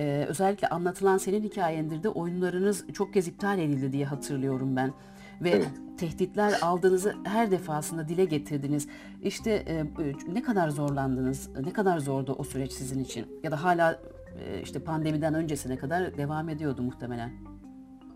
Ee, 0.00 0.26
özellikle 0.28 0.68
anlatılan 0.68 1.18
senin 1.18 1.42
hikayendir 1.42 2.02
de 2.02 2.08
oyunlarınız 2.08 2.84
çok 2.92 3.14
kez 3.14 3.28
iptal 3.28 3.58
edildi 3.58 3.92
diye 3.92 4.04
hatırlıyorum 4.06 4.76
ben. 4.76 4.92
Ve 5.40 5.50
Evet. 5.50 5.68
tehditler 5.98 6.58
aldığınızı 6.62 7.14
her 7.24 7.50
defasında 7.50 8.08
dile 8.08 8.24
getirdiniz. 8.24 8.88
İşte 9.22 9.50
e, 9.50 9.84
ne 10.32 10.42
kadar 10.42 10.68
zorlandınız, 10.68 11.50
ne 11.64 11.72
kadar 11.72 11.98
zordu 11.98 12.34
o 12.38 12.44
süreç 12.44 12.72
sizin 12.72 13.00
için? 13.04 13.26
Ya 13.42 13.50
da 13.50 13.64
hala 13.64 14.00
e, 14.40 14.62
işte 14.62 14.78
pandemiden 14.78 15.34
öncesine 15.34 15.76
kadar 15.76 16.16
devam 16.16 16.48
ediyordu 16.48 16.82
muhtemelen. 16.82 17.32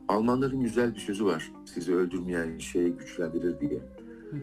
Almanların 0.09 0.61
güzel 0.61 0.95
bir 0.95 1.01
sözü 1.01 1.25
var. 1.25 1.53
Sizi 1.75 1.95
öldürmeyen 1.95 2.59
şey 2.59 2.89
güçlendirir 2.89 3.61
diye. 3.61 3.81
Hı 4.31 4.37
hı. 4.37 4.43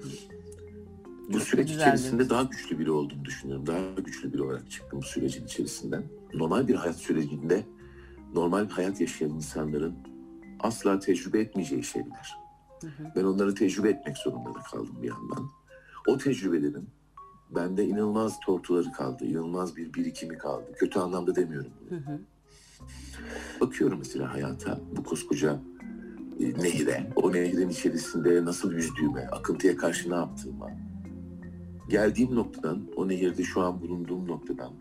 bu 1.34 1.39
süreç 1.39 1.72
içerisinde 1.72 2.29
daha 2.29 2.44
güçlü 2.44 2.79
biri 2.79 2.91
olduğumu 2.91 3.25
düşünüyorum. 3.25 3.67
Daha 3.67 3.79
güçlü 4.05 4.34
biri 4.34 4.41
olarak 4.41 4.72
çıktım 4.72 5.00
bu 5.00 5.05
sürecin 5.05 5.46
içerisinden. 5.46 6.03
Normal 6.34 6.67
bir 6.67 6.75
hayat 6.75 6.96
sürecinde 6.96 7.63
normal 8.34 8.70
hayat 8.70 9.01
yaşayan 9.01 9.29
insanların 9.29 9.96
asla 10.60 11.00
tecrübe 11.00 11.39
etmeyeceği 11.39 11.84
şeyler. 11.84 12.44
Hı 12.82 12.88
hı. 12.88 13.12
Ben 13.15 13.24
onları 13.24 13.55
tecrübe 13.55 13.89
etmek 13.89 14.17
zorunda 14.17 14.53
da 14.53 14.60
kaldım 14.60 14.96
bir 15.01 15.08
yandan. 15.08 15.50
O 16.08 16.17
tecrübelerin 16.17 16.89
bende 17.55 17.86
inanılmaz 17.86 18.39
tortuları 18.39 18.91
kaldı, 18.91 19.25
inanılmaz 19.25 19.75
bir 19.75 19.94
birikimi 19.94 20.38
kaldı. 20.38 20.74
Kötü 20.75 21.00
anlamda 21.00 21.36
demiyorum 21.36 21.72
bunu. 21.82 22.00
Hı 22.00 22.03
hı. 22.03 22.20
Bakıyorum 23.62 24.00
mesela 24.00 24.34
hayata, 24.34 24.79
bu 24.98 25.03
koskoca 25.03 25.60
e, 26.39 26.44
nehire, 26.44 27.12
o 27.15 27.34
nehrin 27.34 27.70
içerisinde 27.70 28.46
nasıl 28.46 28.74
yüzdüğüme, 28.74 29.27
akıntıya 29.27 29.77
karşı 29.77 30.12
ne 30.12 30.15
yaptığıma, 30.15 30.70
geldiğim 31.89 32.36
noktadan, 32.36 32.88
o 32.96 33.08
nehirde 33.08 33.44
şu 33.44 33.62
an 33.62 33.82
bulunduğum 33.82 34.27
noktadan 34.27 34.74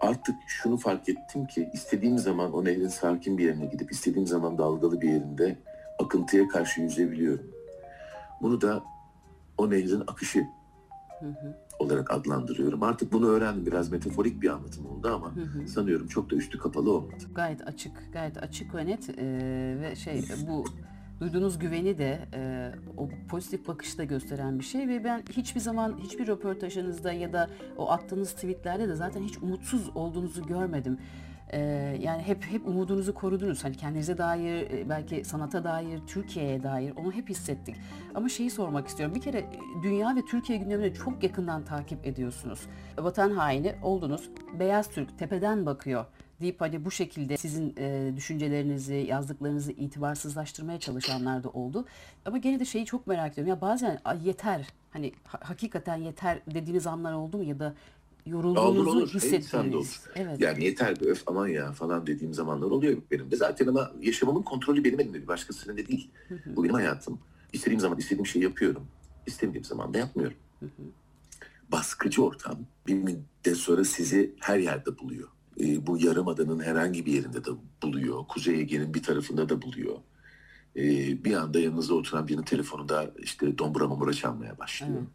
artık 0.00 0.34
şunu 0.46 0.76
fark 0.76 1.08
ettim 1.08 1.46
ki 1.46 1.70
istediğim 1.72 2.18
zaman 2.18 2.52
o 2.52 2.64
nehrin 2.64 2.88
sakin 2.88 3.38
bir 3.38 3.44
yerine 3.44 3.66
gidip 3.66 3.92
istediğim 3.92 4.26
zaman 4.26 4.58
dalgalı 4.58 5.00
bir 5.00 5.08
yerinde 5.08 5.58
akıntıya 6.00 6.48
karşı 6.48 6.80
yüzebiliyorum. 6.80 7.46
Bunu 8.42 8.60
da 8.60 8.82
o 9.58 9.70
nehrin 9.70 10.00
akışı 10.00 10.46
hı 11.20 11.26
hı. 11.26 11.56
olarak 11.78 12.10
adlandırıyorum. 12.10 12.82
Artık 12.82 13.12
bunu 13.12 13.26
öğrendim. 13.26 13.66
Biraz 13.66 13.92
metaforik 13.92 14.42
bir 14.42 14.48
anlatım 14.48 14.86
oldu 14.86 15.08
ama 15.14 15.36
hı 15.36 15.40
hı. 15.40 15.68
sanıyorum 15.68 16.06
çok 16.06 16.30
da 16.30 16.36
üstü 16.36 16.58
kapalı 16.58 16.92
olmadı. 16.92 17.24
Gayet 17.34 17.68
açık, 17.68 18.12
gayet 18.12 18.42
açık 18.42 18.74
ve 18.74 18.86
net 18.86 19.08
ee, 19.18 19.76
ve 19.80 19.96
şey 19.96 20.24
bu 20.48 20.64
duyduğunuz 21.20 21.58
güveni 21.58 21.98
de 21.98 22.28
e, 22.34 22.72
o 22.96 23.08
pozitif 23.28 23.68
bakışı 23.68 23.98
da 23.98 24.04
gösteren 24.04 24.58
bir 24.58 24.64
şey 24.64 24.88
ve 24.88 25.04
ben 25.04 25.22
hiçbir 25.30 25.60
zaman 25.60 25.98
hiçbir 25.98 26.26
röportajınızda 26.26 27.12
ya 27.12 27.32
da 27.32 27.50
o 27.76 27.90
attığınız 27.90 28.32
tweetlerde 28.32 28.88
de 28.88 28.94
zaten 28.94 29.22
hiç 29.22 29.38
umutsuz 29.38 29.90
olduğunuzu 29.96 30.46
görmedim. 30.46 30.98
Ee, 31.52 31.58
yani 32.00 32.22
hep 32.22 32.44
hep 32.44 32.66
umudunuzu 32.66 33.14
korudunuz. 33.14 33.64
Hani 33.64 33.76
kendinize 33.76 34.18
dair, 34.18 34.70
e, 34.70 34.88
belki 34.88 35.24
sanata 35.24 35.64
dair, 35.64 36.00
Türkiye'ye 36.06 36.62
dair 36.62 36.92
onu 36.96 37.12
hep 37.12 37.28
hissettik. 37.28 37.76
Ama 38.14 38.28
şeyi 38.28 38.50
sormak 38.50 38.88
istiyorum. 38.88 39.14
Bir 39.14 39.20
kere 39.20 39.38
e, 39.38 39.58
dünya 39.82 40.16
ve 40.16 40.24
Türkiye 40.24 40.58
gündemini 40.58 40.94
çok 40.94 41.22
yakından 41.22 41.64
takip 41.64 42.06
ediyorsunuz. 42.06 42.60
Vatan 42.98 43.30
haini 43.30 43.74
oldunuz. 43.82 44.30
Beyaz 44.58 44.88
Türk 44.88 45.18
tepeden 45.18 45.66
bakıyor 45.66 46.04
deyip 46.40 46.60
hani 46.60 46.84
bu 46.84 46.90
şekilde 46.90 47.36
sizin 47.36 47.74
e, 47.78 48.12
düşüncelerinizi, 48.16 48.94
yazdıklarınızı 48.94 49.72
itibarsızlaştırmaya 49.72 50.80
çalışanlar 50.80 51.42
da 51.44 51.48
oldu. 51.48 51.86
Ama 52.24 52.38
gene 52.38 52.60
de 52.60 52.64
şeyi 52.64 52.86
çok 52.86 53.06
merak 53.06 53.32
ediyorum. 53.32 53.48
Ya 53.48 53.60
bazen 53.60 54.00
yeter, 54.24 54.66
hani 54.90 55.12
ha, 55.24 55.38
hakikaten 55.42 55.96
yeter 55.96 56.40
dediğiniz 56.54 56.86
anlar 56.86 57.12
oldu 57.12 57.38
mu 57.38 57.44
ya 57.44 57.58
da 57.58 57.74
yorulduğunuzu 58.30 59.18
hissettiniz. 59.18 60.00
Evet. 60.14 60.40
Yani 60.40 60.64
yeter 60.64 61.00
be 61.00 61.04
öf 61.04 61.22
aman 61.26 61.48
ya 61.48 61.72
falan 61.72 62.06
dediğim 62.06 62.34
zamanlar 62.34 62.66
oluyor 62.66 62.96
benim 63.10 63.30
de. 63.30 63.36
Zaten 63.36 63.66
ama 63.66 63.92
yaşamımın 64.00 64.42
kontrolü 64.42 64.84
benim 64.84 65.00
elimde. 65.00 65.26
Başkasının 65.26 65.78
da 65.78 65.86
değil. 65.86 66.10
Bu 66.46 66.64
benim 66.64 66.74
hayatım. 66.74 67.18
İstediğim 67.52 67.80
zaman 67.80 67.98
istediğim 67.98 68.26
şeyi 68.26 68.42
yapıyorum. 68.42 68.86
İstemediğim 69.26 69.64
zaman 69.64 69.94
da 69.94 69.98
yapmıyorum. 69.98 70.36
Baskıcı 71.72 72.24
ortam 72.24 72.58
bir 72.86 72.94
müddet 72.94 73.56
sonra 73.56 73.84
sizi 73.84 74.34
her 74.40 74.58
yerde 74.58 74.98
buluyor 74.98 75.28
e, 75.60 75.86
bu 75.86 75.98
yarımadanın 75.98 76.60
herhangi 76.60 77.06
bir 77.06 77.12
yerinde 77.12 77.44
de 77.44 77.50
buluyor. 77.82 78.26
Kuzey 78.28 78.60
Ege'nin 78.60 78.94
bir 78.94 79.02
tarafında 79.02 79.48
da 79.48 79.62
buluyor. 79.62 79.96
E, 80.76 80.84
bir 81.24 81.34
anda 81.34 81.60
yanınızda 81.60 81.94
oturan 81.94 82.28
birinin 82.28 82.42
telefonunda 82.42 83.10
işte 83.18 83.58
dombura 83.58 83.88
mamura 83.88 84.12
çalmaya 84.12 84.58
başlıyor. 84.58 84.98
Evet. 84.98 85.08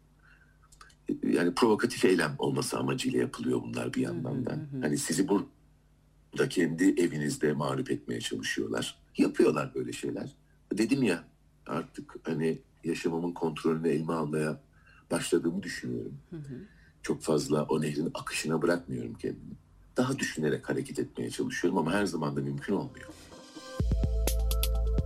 Yani 1.22 1.54
provokatif 1.54 2.04
eylem 2.04 2.34
olması 2.38 2.78
amacıyla 2.78 3.20
yapılıyor 3.20 3.62
bunlar 3.62 3.94
bir 3.94 4.00
yandan 4.00 4.46
da. 4.46 4.58
Hani 4.80 4.98
sizi 4.98 5.28
burada 5.28 6.48
kendi 6.48 6.84
evinizde 6.84 7.52
mağlup 7.52 7.90
etmeye 7.90 8.20
çalışıyorlar. 8.20 8.98
Yapıyorlar 9.18 9.74
böyle 9.74 9.92
şeyler. 9.92 10.30
Dedim 10.72 11.02
ya 11.02 11.24
artık 11.66 12.16
hani 12.22 12.58
yaşamımın 12.84 13.32
kontrolünü 13.32 13.88
elime 13.88 14.12
almaya 14.12 14.60
başladığımı 15.10 15.62
düşünüyorum. 15.62 16.18
Hı 16.30 16.36
hı. 16.36 16.60
Çok 17.02 17.22
fazla 17.22 17.62
o 17.62 17.80
nehrin 17.80 18.10
akışına 18.14 18.62
bırakmıyorum 18.62 19.14
kendimi 19.14 19.56
daha 19.96 20.18
düşünerek 20.18 20.68
hareket 20.68 20.98
etmeye 20.98 21.30
çalışıyorum 21.30 21.78
ama 21.78 21.92
her 21.92 22.06
zaman 22.06 22.36
da 22.36 22.40
mümkün 22.40 22.72
olmuyor. 22.72 23.08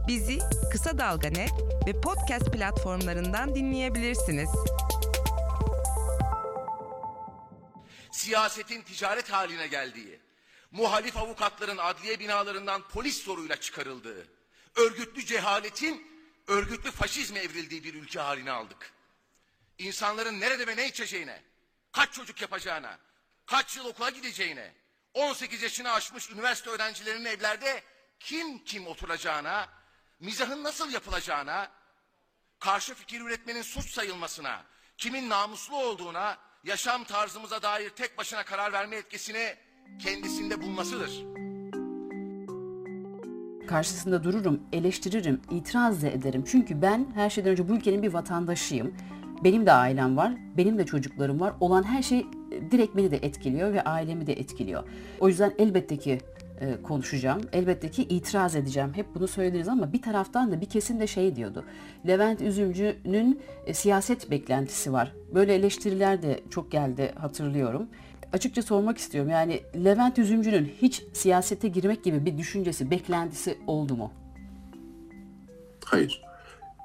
Bizi 0.09 0.39
Kısa 0.73 0.99
Dalga 0.99 1.29
Net 1.29 1.53
ve 1.87 2.01
podcast 2.01 2.53
platformlarından 2.53 3.55
dinleyebilirsiniz. 3.55 4.49
Siyasetin 8.31 8.83
ticaret 8.83 9.33
haline 9.33 9.67
geldiği, 9.67 10.21
muhalif 10.71 11.17
avukatların 11.17 11.79
adliye 11.79 12.19
binalarından 12.19 12.89
polis 12.89 13.23
soruyla 13.23 13.57
çıkarıldığı, 13.57 14.27
örgütlü 14.77 15.27
cehaletin 15.27 16.27
örgütlü 16.47 16.91
faşizme 16.91 17.39
evrildiği 17.39 17.85
bir 17.85 17.95
ülke 17.95 18.21
haline 18.21 18.51
aldık. 18.51 18.93
İnsanların 19.79 20.41
nerede 20.41 20.67
ve 20.67 20.77
ne 20.77 20.89
içeceğine, 20.89 21.43
kaç 21.93 22.13
çocuk 22.13 22.41
yapacağına, 22.41 22.99
kaç 23.47 23.77
yıl 23.77 23.85
okula 23.85 24.11
gideceğine, 24.11 24.75
18 25.15 25.63
yaşını 25.63 25.93
aşmış 25.93 26.31
üniversite 26.31 26.71
öğrencilerinin 26.71 27.25
evlerde 27.25 27.83
kim 28.21 28.65
kim 28.65 28.87
oturacağına, 28.87 29.69
mizahın 30.21 30.65
nasıl 30.65 30.91
yapılacağına, 30.91 31.71
karşı 32.59 32.95
fikir 32.95 33.21
üretmenin 33.21 33.63
suç 33.63 33.91
sayılmasına, 33.91 34.65
kimin 34.99 35.29
namuslu 35.29 35.77
olduğuna, 35.77 36.50
yaşam 36.65 37.05
tarzımıza 37.05 37.63
dair 37.63 37.89
tek 37.91 38.19
başına 38.19 38.43
karar 38.43 38.73
verme 38.73 38.97
etkisini 38.97 39.55
kendisinde 39.99 40.63
bulmasıdır. 40.63 41.25
Karşısında 43.69 44.25
dururum, 44.25 44.61
eleştiririm, 44.73 45.41
itiraz 45.51 46.03
da 46.03 46.09
ederim. 46.09 46.45
Çünkü 46.47 46.83
ben 46.83 47.07
her 47.15 47.31
şeyden 47.31 47.51
önce 47.51 47.69
bu 47.69 47.73
ülkenin 47.73 48.03
bir 48.03 48.13
vatandaşıyım. 48.13 48.95
Benim 49.45 49.67
de 49.67 49.73
ailem 49.73 50.17
var, 50.17 50.33
benim 50.57 50.79
de 50.79 50.87
çocuklarım 50.87 51.41
var. 51.41 51.55
Olan 51.61 51.83
her 51.83 52.03
şey 52.03 52.27
direkt 52.71 52.97
beni 52.97 53.11
de 53.11 53.17
etkiliyor 53.17 53.73
ve 53.73 53.85
ailemi 53.85 54.27
de 54.27 54.33
etkiliyor. 54.33 54.85
O 55.21 55.29
yüzden 55.29 55.55
elbette 55.59 55.97
ki 55.97 56.19
e, 56.61 56.83
konuşacağım. 56.83 57.41
Elbette 57.53 57.91
ki 57.91 58.03
itiraz 58.03 58.57
edeceğim. 58.57 58.93
Hep 58.95 59.15
bunu 59.15 59.29
söylediniz 59.29 59.69
ama 59.69 59.93
bir 59.93 60.03
taraftan 60.03 60.53
da 60.53 60.61
bir 60.61 60.67
kesim 60.67 61.01
de 61.01 61.07
şey 61.07 61.37
diyordu. 61.37 61.65
Levent 62.07 62.43
Üzümcü'nün 62.43 63.41
e, 63.67 63.75
siyaset 63.75 64.31
beklentisi 64.31 64.93
var. 64.93 65.13
Böyle 65.35 65.55
eleştiriler 65.55 66.23
de 66.23 66.41
çok 66.51 66.73
geldi 66.73 67.13
hatırlıyorum. 67.19 67.89
Açıkça 68.33 68.63
sormak 68.63 68.99
istiyorum. 68.99 69.31
Yani 69.31 69.61
Levent 69.85 70.19
Üzümcü'nün 70.19 70.73
hiç 70.83 71.03
siyasete 71.13 71.69
girmek 71.69 72.05
gibi 72.05 72.27
bir 72.27 72.39
düşüncesi, 72.39 72.91
beklentisi 72.91 73.59
oldu 73.67 73.97
mu? 73.97 74.13
Hayır. 75.85 76.23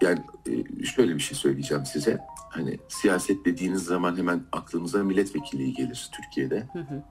Yani 0.02 0.20
e, 0.50 0.86
şöyle 0.86 1.16
bir 1.16 1.20
şey 1.20 1.38
söyleyeceğim 1.38 1.86
size 1.86 2.20
hani 2.50 2.80
siyaset 2.88 3.46
dediğiniz 3.46 3.84
zaman 3.84 4.18
hemen 4.18 4.44
aklımıza 4.52 5.04
milletvekilliği 5.04 5.74
gelir 5.74 6.10
Türkiye'de. 6.12 6.64
Hı 6.74 6.80
hı. 6.80 7.04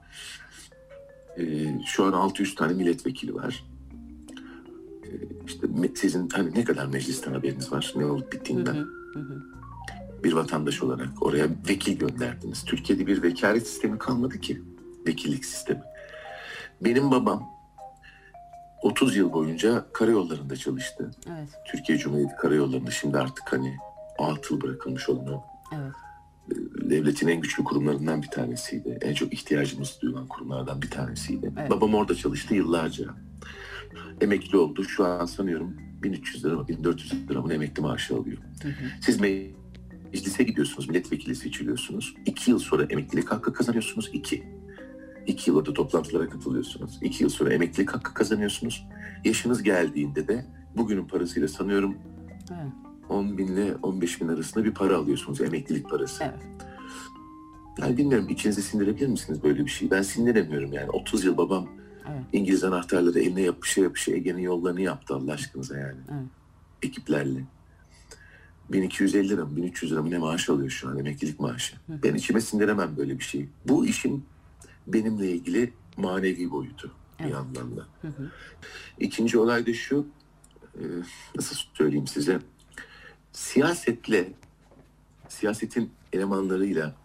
Ee, 1.37 1.81
şu 1.85 2.03
an 2.03 2.13
600 2.13 2.55
tane 2.55 2.73
milletvekili 2.73 3.35
var. 3.35 3.65
Ee, 5.03 5.09
işte 5.45 5.67
sizin 5.95 6.29
hani 6.29 6.55
ne 6.55 6.63
kadar 6.63 6.85
meclisten 6.85 7.33
haberiniz 7.33 7.71
var 7.71 7.93
ne 7.95 8.05
olup 8.05 8.33
bittiğinden. 8.33 8.75
Hı 8.75 8.79
hı. 9.13 9.19
Hı 9.19 9.43
Bir 10.23 10.33
vatandaş 10.33 10.83
olarak 10.83 11.09
oraya 11.21 11.47
vekil 11.69 11.97
gönderdiniz. 11.99 12.65
Türkiye'de 12.65 13.07
bir 13.07 13.23
vekalet 13.23 13.67
sistemi 13.67 13.97
kalmadı 13.97 14.39
ki. 14.39 14.61
Vekillik 15.07 15.45
sistemi. 15.45 15.81
Benim 16.81 17.11
babam 17.11 17.43
30 18.81 19.15
yıl 19.15 19.33
boyunca 19.33 19.85
karayollarında 19.93 20.55
çalıştı. 20.55 21.11
Evet. 21.27 21.49
Türkiye 21.65 21.97
Cumhuriyeti 21.97 22.35
karayollarında 22.35 22.91
şimdi 22.91 23.17
artık 23.17 23.53
hani 23.53 23.77
atıl 24.19 24.61
bırakılmış 24.61 25.09
olan 25.09 25.33
o 25.33 25.43
evet. 25.75 25.93
Devletin 26.89 27.27
en 27.27 27.41
güçlü 27.41 27.63
kurumlarından 27.63 28.21
bir 28.21 28.27
tanesiydi. 28.27 28.99
En 29.01 29.13
çok 29.13 29.33
ihtiyacımız 29.33 29.97
duyulan 30.01 30.27
kurumlardan 30.27 30.81
bir 30.81 30.89
tanesiydi. 30.89 31.53
Evet. 31.59 31.71
Babam 31.71 31.93
orada 31.95 32.15
çalıştı 32.15 32.55
yıllarca. 32.55 33.05
Emekli 34.21 34.57
oldu. 34.57 34.83
Şu 34.83 35.05
an 35.05 35.25
sanıyorum 35.25 35.77
1300 36.03 36.45
lira 36.45 36.55
mı 36.55 36.67
1400 36.67 37.29
lira 37.29 37.41
mı 37.41 37.53
emekli 37.53 37.81
maaşı 37.81 38.15
alıyor. 38.15 38.37
Hı 38.61 38.67
hı. 38.67 38.73
Siz 39.01 39.19
meclise 39.19 40.43
gidiyorsunuz, 40.43 40.89
milletvekili 40.89 41.35
seçiliyorsunuz. 41.35 42.15
İki 42.25 42.51
yıl 42.51 42.59
sonra 42.59 42.83
emeklilik 42.89 43.31
hakkı 43.31 43.53
kazanıyorsunuz. 43.53 44.09
İki. 44.13 44.43
İki 45.27 45.49
yıl 45.49 45.57
orada 45.57 45.73
toplantılara 45.73 46.29
katılıyorsunuz. 46.29 46.99
İki 47.01 47.23
yıl 47.23 47.29
sonra 47.29 47.53
emeklilik 47.53 47.93
hakkı 47.93 48.13
kazanıyorsunuz. 48.13 48.87
Yaşınız 49.25 49.63
geldiğinde 49.63 50.27
de 50.27 50.45
bugünün 50.77 51.07
parasıyla 51.07 51.47
sanıyorum 51.47 51.97
evet. 52.51 52.84
10 53.09 53.37
bin 53.37 53.47
ile 53.47 53.75
15 53.83 54.21
bin 54.21 54.27
arasında 54.27 54.63
bir 54.65 54.71
para 54.71 54.97
alıyorsunuz 54.97 55.41
emeklilik 55.41 55.89
parası. 55.89 56.23
Evet. 56.23 56.69
Yani 57.81 57.97
bilmiyorum 57.97 58.29
içinize 58.29 58.61
sindirebilir 58.61 59.07
misiniz 59.07 59.43
böyle 59.43 59.65
bir 59.65 59.71
şey? 59.71 59.91
Ben 59.91 60.01
sindiremiyorum 60.01 60.73
yani. 60.73 60.89
30 60.89 61.23
yıl 61.25 61.37
babam 61.37 61.67
evet. 62.07 62.23
İngiliz 62.33 62.63
anahtarları 62.63 63.19
eline 63.19 63.41
yapışa 63.41 63.81
yapışa 63.81 64.11
Ege'nin 64.11 64.41
yollarını 64.41 64.81
yaptı 64.81 65.15
Allah 65.15 65.31
aşkınıza 65.31 65.77
yani. 65.77 65.99
Evet. 66.11 66.27
Ekiplerle. 66.81 67.39
1250 68.69 69.29
lira 69.29 69.45
mı 69.45 69.55
1300 69.55 69.91
lira 69.91 70.01
mı 70.01 70.11
ne 70.11 70.17
maaş 70.17 70.49
alıyor 70.49 70.69
şu 70.69 70.89
an 70.89 70.97
emeklilik 70.97 71.39
maaşı. 71.39 71.75
Ben 71.89 72.15
içime 72.15 72.41
sindiremem 72.41 72.97
böyle 72.97 73.19
bir 73.19 73.23
şey. 73.23 73.49
Bu 73.65 73.85
işin 73.85 74.25
benimle 74.87 75.31
ilgili 75.31 75.73
manevi 75.97 76.51
boyutu 76.51 76.91
bir 77.19 77.33
anlamda. 77.33 77.85
İkinci 78.99 79.37
olay 79.37 79.65
da 79.65 79.73
şu, 79.73 80.07
e, 80.75 80.83
nasıl 81.35 81.55
söyleyeyim 81.73 82.07
size, 82.07 82.39
siyasetle, 83.35 84.33
siyasetin 85.29 85.91
elemanlarıyla 86.13 86.95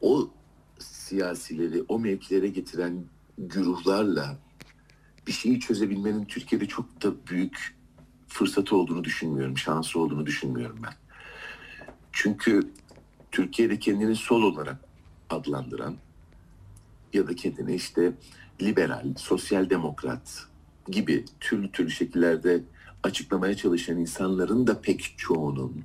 o 0.00 0.30
siyasileri 0.78 1.84
o 1.88 1.98
mevkilere 1.98 2.48
getiren 2.48 3.04
güruhlarla 3.38 4.38
bir 5.26 5.32
şeyi 5.32 5.60
çözebilmenin 5.60 6.24
Türkiye'de 6.24 6.68
çok 6.68 7.02
da 7.02 7.26
büyük 7.26 7.76
fırsatı 8.28 8.76
olduğunu 8.76 9.04
düşünmüyorum, 9.04 9.58
şansı 9.58 10.00
olduğunu 10.00 10.26
düşünmüyorum 10.26 10.78
ben. 10.82 10.94
Çünkü 12.12 12.72
Türkiye'de 13.30 13.78
kendini 13.78 14.16
sol 14.16 14.42
olarak 14.42 14.76
adlandıran 15.30 15.96
ya 17.12 17.26
da 17.26 17.34
kendini 17.34 17.74
işte 17.74 18.12
liberal, 18.62 19.14
sosyal 19.16 19.70
demokrat 19.70 20.46
gibi 20.88 21.24
türlü 21.40 21.72
türlü 21.72 21.90
şekillerde 21.90 22.62
açıklamaya 23.02 23.56
çalışan 23.56 23.98
insanların 23.98 24.66
da 24.66 24.80
pek 24.80 25.14
çoğunun 25.18 25.84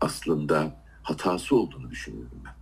aslında 0.00 0.84
hatası 1.02 1.56
olduğunu 1.56 1.90
düşünüyorum 1.90 2.42
ben. 2.44 2.54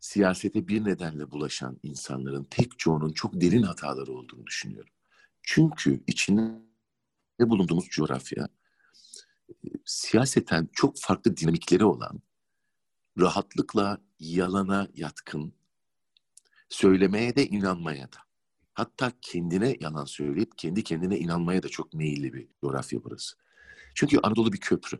Siyasete 0.00 0.68
bir 0.68 0.84
nedenle 0.84 1.30
bulaşan 1.30 1.78
insanların 1.82 2.44
pek 2.44 2.78
çoğunun 2.78 3.12
çok 3.12 3.40
derin 3.40 3.62
hataları 3.62 4.12
olduğunu 4.12 4.46
düşünüyorum. 4.46 4.92
Çünkü 5.42 6.02
içinde 6.06 6.52
bulunduğumuz 7.40 7.88
coğrafya 7.88 8.48
siyaseten 9.84 10.68
çok 10.72 10.98
farklı 10.98 11.36
dinamikleri 11.36 11.84
olan, 11.84 12.22
rahatlıkla 13.18 13.98
yalana 14.18 14.88
yatkın, 14.94 15.52
söylemeye 16.68 17.36
de 17.36 17.46
inanmaya 17.46 18.12
da. 18.12 18.18
Hatta 18.74 19.12
kendine 19.20 19.76
yalan 19.80 20.04
söyleyip 20.04 20.58
kendi 20.58 20.84
kendine 20.84 21.18
inanmaya 21.18 21.62
da 21.62 21.68
çok 21.68 21.94
meyilli 21.94 22.32
bir 22.32 22.48
coğrafya 22.60 23.04
burası. 23.04 23.36
Çünkü 23.94 24.18
Anadolu 24.22 24.52
bir 24.52 24.60
köprü. 24.60 24.98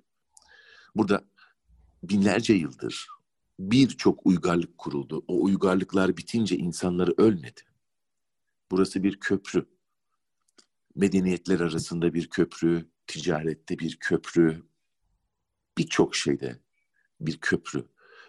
Burada 0.97 1.25
binlerce 2.03 2.55
yıldır 2.55 3.07
birçok 3.59 4.27
uygarlık 4.27 4.79
kuruldu. 4.79 5.25
O 5.29 5.43
uygarlıklar 5.43 6.17
bitince 6.17 6.57
insanları 6.57 7.15
ölmedi. 7.19 7.61
Burası 8.71 9.03
bir 9.03 9.21
köprü. 9.21 9.67
Medeniyetler 10.95 11.61
arasında 11.61 12.15
bir 12.15 12.31
köprü, 12.31 12.91
ticarette 13.07 13.79
bir 13.79 13.97
köprü, 14.01 14.63
birçok 15.79 16.17
şeyde 16.17 16.61
bir 17.21 17.39
köprü. 17.41 17.85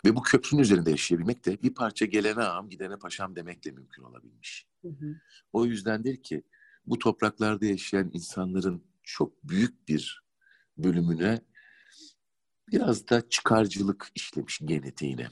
Ve 0.06 0.16
bu 0.16 0.22
köprünün 0.22 0.62
üzerinde 0.62 0.92
yaşayabilmek 0.92 1.46
de 1.46 1.62
bir 1.64 1.74
parça 1.74 2.06
gelene 2.06 2.42
ağam 2.42 2.70
gidene 2.70 2.98
paşam 2.98 3.36
demekle 3.36 3.72
mümkün 3.72 4.04
olabilmiş. 4.04 4.68
Hı 4.82 4.88
hı. 4.88 5.16
O 5.54 5.66
yüzdendir 5.66 6.24
ki 6.24 6.44
bu 6.86 7.00
topraklarda 7.00 7.66
yaşayan 7.66 8.10
insanların 8.14 8.84
çok 9.04 9.44
büyük 9.44 9.88
bir 9.88 10.24
bölümüne 10.78 11.42
biraz 12.72 13.10
da 13.10 13.30
çıkarcılık 13.30 14.12
işlemiş 14.16 14.60
genetiğine. 14.66 15.28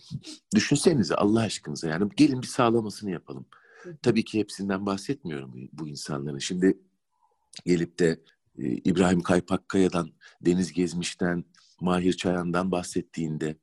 Düşünsenize 0.56 1.16
Allah 1.16 1.40
aşkınıza 1.40 1.88
yani 1.88 2.10
gelin 2.18 2.42
bir 2.42 2.48
sağlamasını 2.48 3.12
yapalım. 3.12 3.46
Tabii 4.02 4.26
ki 4.26 4.40
hepsinden 4.40 4.86
bahsetmiyorum 4.86 5.70
bu 5.74 5.88
insanların. 5.88 6.38
Şimdi 6.38 6.78
gelip 7.66 8.00
de 8.00 8.22
e, 8.58 8.64
İbrahim 8.68 9.22
Kaypakkaya'dan, 9.22 10.12
Deniz 10.42 10.74
Gezmiş'ten, 10.74 11.46
Mahir 11.82 12.14
Çayan'dan 12.14 12.72
bahsettiğinde 12.72 13.56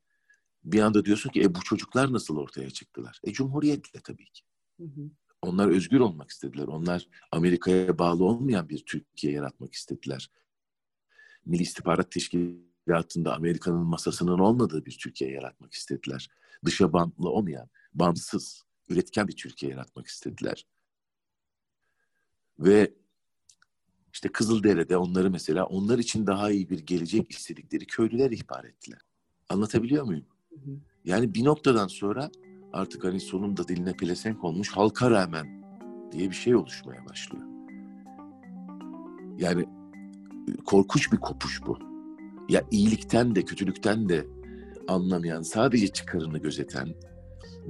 bir 0.65 0.81
anda 0.81 1.05
diyorsun 1.05 1.31
ki 1.31 1.43
e 1.43 1.55
bu 1.55 1.61
çocuklar 1.61 2.13
nasıl 2.13 2.37
ortaya 2.37 2.71
çıktılar? 2.71 3.21
E 3.25 3.33
cumhuriyetle 3.33 4.01
tabii 4.01 4.25
ki. 4.25 4.43
Hı 4.81 4.85
hı. 4.85 5.11
Onlar 5.43 5.69
özgür 5.69 6.01
olmak 6.01 6.31
istediler. 6.31 6.67
Onlar 6.67 7.09
Amerika'ya 7.33 7.99
bağlı 7.99 8.25
olmayan 8.25 8.69
bir 8.69 8.85
Türkiye 8.87 9.33
yaratmak 9.33 9.75
istediler. 9.75 10.31
Milli 11.47 11.63
İstihbarat 11.63 12.11
Teşkilatı'nda 12.11 13.35
Amerika'nın 13.35 13.87
masasının 13.87 14.39
olmadığı 14.39 14.87
bir 14.87 14.99
Türkiye 14.99 15.31
yaratmak 15.31 15.73
istediler. 15.75 16.29
Dışa 16.65 16.93
bağımlı 16.93 17.29
olmayan, 17.29 17.69
bağımsız, 17.95 18.65
üretken 18.89 19.29
bir 19.29 19.37
Türkiye 19.37 19.73
yaratmak 19.73 20.07
istediler. 20.07 20.67
Ve 22.59 22.95
işte 24.13 24.29
Kızıldere'de 24.29 24.97
onları 24.97 25.31
mesela 25.31 25.67
onlar 25.67 25.99
için 25.99 26.27
daha 26.27 26.51
iyi 26.51 26.71
bir 26.71 26.79
gelecek 26.79 27.31
istedikleri 27.31 27.87
köylüler 27.87 28.31
ihbar 28.31 28.65
ettiler. 28.65 29.01
Anlatabiliyor 29.49 30.05
muyum? 30.05 30.27
Yani 31.05 31.35
bir 31.35 31.45
noktadan 31.45 31.87
sonra 31.87 32.31
artık 32.73 33.05
hani 33.05 33.21
sonunda 33.21 33.69
diline 33.69 33.93
pelesenk 33.93 34.45
olmuş 34.45 34.69
halka 34.71 35.11
rağmen 35.11 35.63
diye 36.13 36.31
bir 36.31 36.35
şey 36.35 36.55
oluşmaya 36.55 37.07
başlıyor. 37.07 37.45
Yani 39.39 39.67
korkunç 40.65 41.13
bir 41.13 41.17
kopuş 41.17 41.61
bu. 41.67 41.79
Ya 42.49 42.63
iyilikten 42.71 43.35
de 43.35 43.43
kötülükten 43.43 44.09
de 44.09 44.27
anlamayan, 44.89 45.43
sadece 45.43 45.89
çıkarını 45.89 46.39
gözeten 46.39 46.95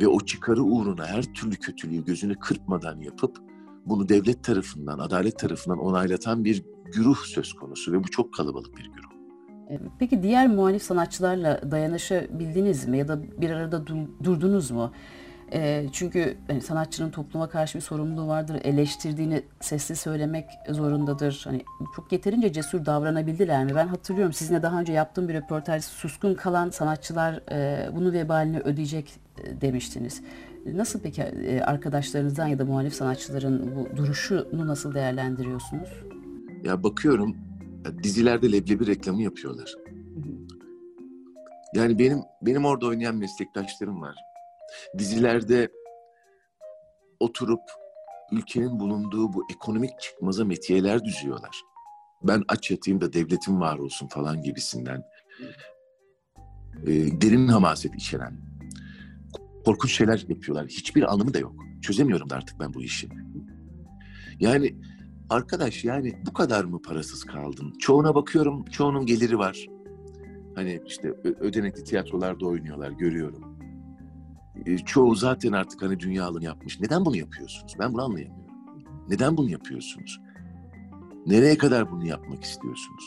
ve 0.01 0.09
o 0.09 0.21
çıkarı 0.21 0.63
uğruna 0.63 1.07
her 1.07 1.23
türlü 1.23 1.57
kötülüğü 1.57 2.05
gözünü 2.05 2.35
kırpmadan 2.39 3.01
yapıp 3.01 3.39
bunu 3.87 4.09
devlet 4.09 4.45
tarafından, 4.45 4.99
adalet 4.99 5.39
tarafından 5.39 5.79
onaylatan 5.79 6.45
bir 6.45 6.65
güruh 6.85 7.25
söz 7.25 7.53
konusu 7.53 7.93
ve 7.93 8.05
bu 8.05 8.09
çok 8.09 8.35
kalabalık 8.35 8.77
bir 8.77 8.85
güruh. 8.85 9.08
E, 9.71 9.79
peki 9.99 10.23
diğer 10.23 10.49
muhalif 10.49 10.83
sanatçılarla 10.83 11.71
dayanışabildiniz 11.71 12.89
mi 12.89 12.99
ya 12.99 13.09
da 13.09 13.41
bir 13.41 13.51
arada 13.51 13.87
durdunuz 14.25 14.71
mu? 14.71 14.93
E, 15.53 15.87
çünkü 15.93 16.37
hani 16.47 16.61
sanatçının 16.61 17.11
topluma 17.11 17.49
karşı 17.49 17.79
bir 17.79 17.83
sorumluluğu 17.83 18.29
vardır. 18.29 18.61
Eleştirdiğini 18.65 19.43
sesli 19.61 19.97
söylemek 19.97 20.47
zorundadır. 20.71 21.43
Hani 21.45 21.65
çok 21.97 22.13
yeterince 22.13 22.53
cesur 22.53 22.87
davranabildiler 22.87 23.65
mi? 23.65 23.73
Ben 23.75 23.89
hatırlıyorum 23.89 24.33
sizinle 24.33 24.63
daha 24.63 24.81
önce 24.81 24.93
yaptığım 24.93 25.29
bir 25.29 25.35
röportaj 25.35 25.85
suskun 25.85 26.35
kalan 26.35 26.71
sanatçılar 26.71 27.41
e, 27.53 27.89
bunun 27.97 28.13
vebalini 28.13 28.61
ödeyecek 28.61 29.15
e, 29.45 29.61
demiştiniz. 29.61 30.23
Nasıl 30.75 31.01
peki 31.01 31.23
e, 31.23 31.61
arkadaşlarınızdan 31.61 32.47
ya 32.47 32.59
da 32.59 32.65
muhalif 32.65 32.95
sanatçıların 32.95 33.73
bu 33.77 33.97
duruşunu 33.97 34.67
nasıl 34.67 34.95
değerlendiriyorsunuz? 34.95 35.89
Ya 36.65 36.83
bakıyorum 36.83 37.37
dizilerde 38.03 38.53
leblebi 38.53 38.87
reklamı 38.87 39.23
yapıyorlar. 39.23 39.75
Yani 41.75 41.99
benim 41.99 42.19
benim 42.43 42.65
orada 42.65 42.87
oynayan 42.87 43.17
meslektaşlarım 43.17 44.01
var. 44.01 44.17
Dizilerde 44.99 45.69
oturup 47.21 47.61
ülkenin 48.33 48.81
bulunduğu 48.81 49.33
bu 49.33 49.47
ekonomik 49.51 50.01
çıkmaza 50.01 50.45
metiyeler 50.45 51.05
düzüyorlar. 51.05 51.63
Ben 52.23 52.43
aç 52.49 52.71
yatayım 52.71 53.01
da 53.01 53.13
devletim 53.13 53.61
var 53.61 53.79
olsun 53.79 54.09
falan 54.09 54.43
gibisinden. 54.43 55.03
E, 56.87 57.21
derin 57.21 57.49
hamaset 57.49 57.95
içeren. 57.95 58.41
Korkunç 59.65 59.93
şeyler 59.93 60.25
yapıyorlar. 60.29 60.67
Hiçbir 60.67 61.13
anlamı 61.13 61.35
da 61.35 61.39
yok. 61.39 61.55
Çözemiyorum 61.83 62.31
da 62.31 62.37
artık 62.37 62.61
ben 62.61 62.75
bu 62.75 62.83
işi. 62.83 63.09
Yani 64.41 64.75
arkadaş 65.31 65.85
yani 65.85 66.13
bu 66.27 66.33
kadar 66.33 66.65
mı 66.65 66.83
parasız 66.83 67.25
kaldın? 67.25 67.73
Çoğuna 67.79 68.15
bakıyorum, 68.15 68.65
çoğunun 68.65 69.07
geliri 69.07 69.39
var. 69.39 69.67
Hani 70.55 70.81
işte 70.87 71.09
ödenekli 71.41 71.85
tiyatrolarda 71.85 72.47
oynuyorlar, 72.47 72.91
görüyorum. 72.91 73.59
E, 74.67 74.79
çoğu 74.79 75.15
zaten 75.15 75.53
artık 75.53 75.83
hani 75.83 76.01
dünyalını 76.01 76.45
yapmış. 76.45 76.81
Neden 76.81 77.05
bunu 77.05 77.17
yapıyorsunuz? 77.17 77.75
Ben 77.79 77.93
bunu 77.93 78.03
anlayamıyorum. 78.03 78.55
Neden 79.09 79.37
bunu 79.37 79.51
yapıyorsunuz? 79.51 80.21
Nereye 81.27 81.59
kadar 81.59 81.91
bunu 81.91 82.07
yapmak 82.07 82.45
istiyorsunuz? 82.45 83.05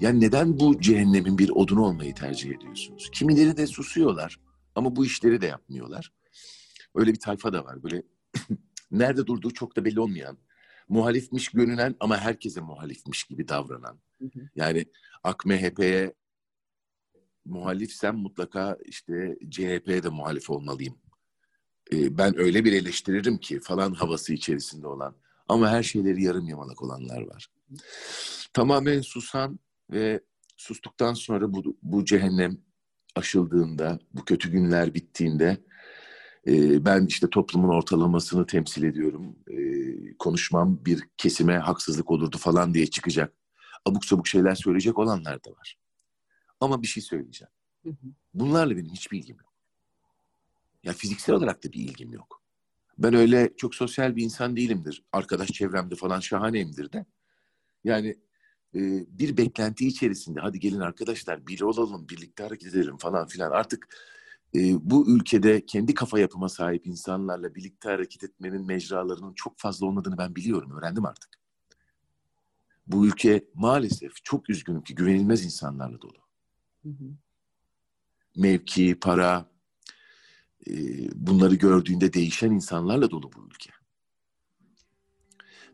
Yani 0.00 0.20
neden 0.20 0.60
bu 0.60 0.80
cehennemin 0.80 1.38
bir 1.38 1.50
odunu 1.50 1.82
olmayı 1.84 2.14
tercih 2.14 2.56
ediyorsunuz? 2.56 3.10
Kimileri 3.12 3.56
de 3.56 3.66
susuyorlar 3.66 4.40
ama 4.74 4.96
bu 4.96 5.04
işleri 5.04 5.40
de 5.40 5.46
yapmıyorlar. 5.46 6.12
Öyle 6.94 7.12
bir 7.12 7.20
tayfa 7.20 7.52
da 7.52 7.64
var. 7.64 7.82
Böyle 7.82 8.02
nerede 8.90 9.26
durduğu 9.26 9.50
çok 9.50 9.76
da 9.76 9.84
belli 9.84 10.00
olmayan, 10.00 10.38
muhalifmiş 10.88 11.48
görünen 11.48 11.96
ama 12.00 12.18
herkese 12.18 12.60
muhalifmiş 12.60 13.24
gibi 13.24 13.48
davranan. 13.48 13.98
Yani 14.54 14.84
AK 15.22 15.46
MHP'ye 15.46 16.14
muhalifsem 17.44 18.16
mutlaka 18.16 18.78
işte 18.84 19.38
CHP'ye 19.50 20.02
de 20.02 20.08
muhalif 20.08 20.50
olmalıyım. 20.50 20.98
Ee, 21.92 22.18
ben 22.18 22.38
öyle 22.38 22.64
bir 22.64 22.72
eleştiririm 22.72 23.38
ki 23.38 23.60
falan 23.60 23.92
havası 23.92 24.32
içerisinde 24.32 24.86
olan 24.86 25.16
ama 25.48 25.70
her 25.70 25.82
şeyleri 25.82 26.22
yarım 26.22 26.48
yamalak 26.48 26.82
olanlar 26.82 27.22
var. 27.22 27.48
Tamamen 28.52 29.00
susan 29.00 29.58
ve 29.90 30.20
sustuktan 30.56 31.14
sonra 31.14 31.52
bu, 31.52 31.76
bu 31.82 32.04
cehennem 32.04 32.58
aşıldığında, 33.14 33.98
bu 34.14 34.24
kötü 34.24 34.50
günler 34.50 34.94
bittiğinde 34.94 35.64
e, 36.46 36.84
ben 36.84 37.06
işte 37.06 37.30
toplumun 37.30 37.68
ortalamasını 37.68 38.46
temsil 38.46 38.82
ediyorum. 38.82 39.36
E, 39.50 39.56
konuşmam 40.18 40.84
bir 40.84 41.04
kesime 41.16 41.58
haksızlık 41.58 42.10
olurdu 42.10 42.38
falan 42.38 42.74
diye 42.74 42.86
çıkacak. 42.86 43.32
abuk 43.84 44.04
sabuk 44.04 44.26
şeyler 44.26 44.54
söyleyecek 44.54 44.98
olanlar 44.98 45.44
da 45.44 45.50
var. 45.50 45.78
Ama 46.60 46.82
bir 46.82 46.86
şey 46.86 47.02
söyleyeceğim. 47.02 47.50
Bunlarla 48.34 48.76
benim 48.76 48.90
hiçbir 48.90 49.18
ilgim 49.18 49.36
yok. 49.36 49.52
Ya 50.84 50.92
fiziksel 50.92 51.34
olarak 51.34 51.64
da 51.64 51.72
bir 51.72 51.80
ilgim 51.80 52.12
yok. 52.12 52.42
Ben 52.98 53.14
öyle 53.14 53.52
çok 53.56 53.74
sosyal 53.74 54.16
bir 54.16 54.24
insan 54.24 54.56
değilimdir. 54.56 55.04
Arkadaş 55.12 55.48
çevremde 55.48 55.94
falan 55.94 56.20
şahaneyimdir 56.20 56.92
de. 56.92 57.06
Yani 57.84 58.08
e, 58.74 58.80
bir 59.18 59.36
beklenti 59.36 59.86
içerisinde 59.86 60.40
hadi 60.40 60.60
gelin 60.60 60.80
arkadaşlar 60.80 61.46
bir 61.46 61.60
olalım, 61.60 62.08
birlikte 62.08 62.42
hareket 62.42 62.74
edelim 62.74 62.96
falan 62.96 63.26
filan. 63.26 63.50
Artık 63.50 63.88
e, 64.56 64.90
bu 64.90 65.10
ülkede 65.10 65.66
kendi 65.66 65.94
kafa 65.94 66.18
yapıma 66.18 66.48
sahip 66.48 66.86
insanlarla 66.86 67.54
birlikte 67.54 67.88
hareket 67.88 68.24
etmenin 68.24 68.66
mecralarının 68.66 69.34
çok 69.34 69.58
fazla 69.58 69.86
olmadığını 69.86 70.18
ben 70.18 70.36
biliyorum, 70.36 70.78
öğrendim 70.78 71.06
artık. 71.06 71.30
Bu 72.86 73.06
ülke 73.06 73.44
maalesef 73.54 74.24
çok 74.24 74.50
üzgünüm 74.50 74.82
ki 74.82 74.94
güvenilmez 74.94 75.44
insanlarla 75.44 76.00
dolu. 76.02 76.18
Hı 76.82 76.88
hı. 76.88 77.04
Mevki, 78.36 78.98
para, 79.00 79.50
e, 80.66 80.72
bunları 81.14 81.54
gördüğünde 81.54 82.12
değişen 82.12 82.50
insanlarla 82.50 83.10
dolu 83.10 83.30
bu 83.32 83.46
ülke. 83.46 83.70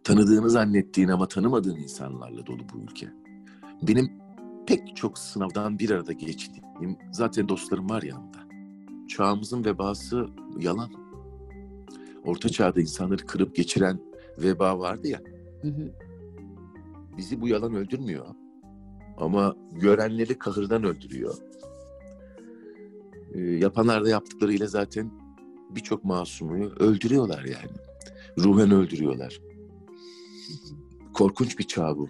Tanıdığını 0.05 0.51
zannettiğin 0.51 1.09
ama 1.09 1.29
tanımadığın 1.29 1.77
insanlarla 1.77 2.47
dolu 2.47 2.68
bu 2.68 2.79
ülke. 2.79 3.12
Benim 3.83 4.23
pek 4.66 4.97
çok 4.97 5.18
sınavdan 5.18 5.79
bir 5.79 5.90
arada 5.90 6.12
geçtiğim 6.12 6.99
zaten 7.12 7.49
dostlarım 7.49 7.90
var 7.90 8.03
yanımda. 8.03 8.52
Çağımızın 9.16 9.64
vebası 9.64 10.27
yalan. 10.59 10.90
Orta 12.25 12.48
çağda 12.48 12.81
insanları 12.81 13.27
kırıp 13.27 13.57
geçiren 13.57 14.01
veba 14.38 14.79
vardı 14.79 15.09
ya. 15.09 15.20
Hı 15.62 15.68
hı. 15.68 15.92
Bizi 17.16 17.40
bu 17.40 17.48
yalan 17.48 17.75
öldürmüyor. 17.75 18.27
Ama 19.16 19.57
görenleri 19.72 20.38
kahırdan 20.38 20.85
öldürüyor. 20.85 21.35
E, 23.35 23.40
yapanlar 23.40 24.05
da 24.05 24.09
yaptıklarıyla 24.09 24.66
zaten 24.66 25.11
birçok 25.70 26.05
masumu 26.05 26.64
öldürüyorlar 26.64 27.44
yani. 27.44 27.77
Ruhen 28.38 28.70
öldürüyorlar. 28.70 29.40
Korkunç 31.14 31.59
bir 31.59 31.64
çağ 31.64 31.98
bu. 31.98 32.09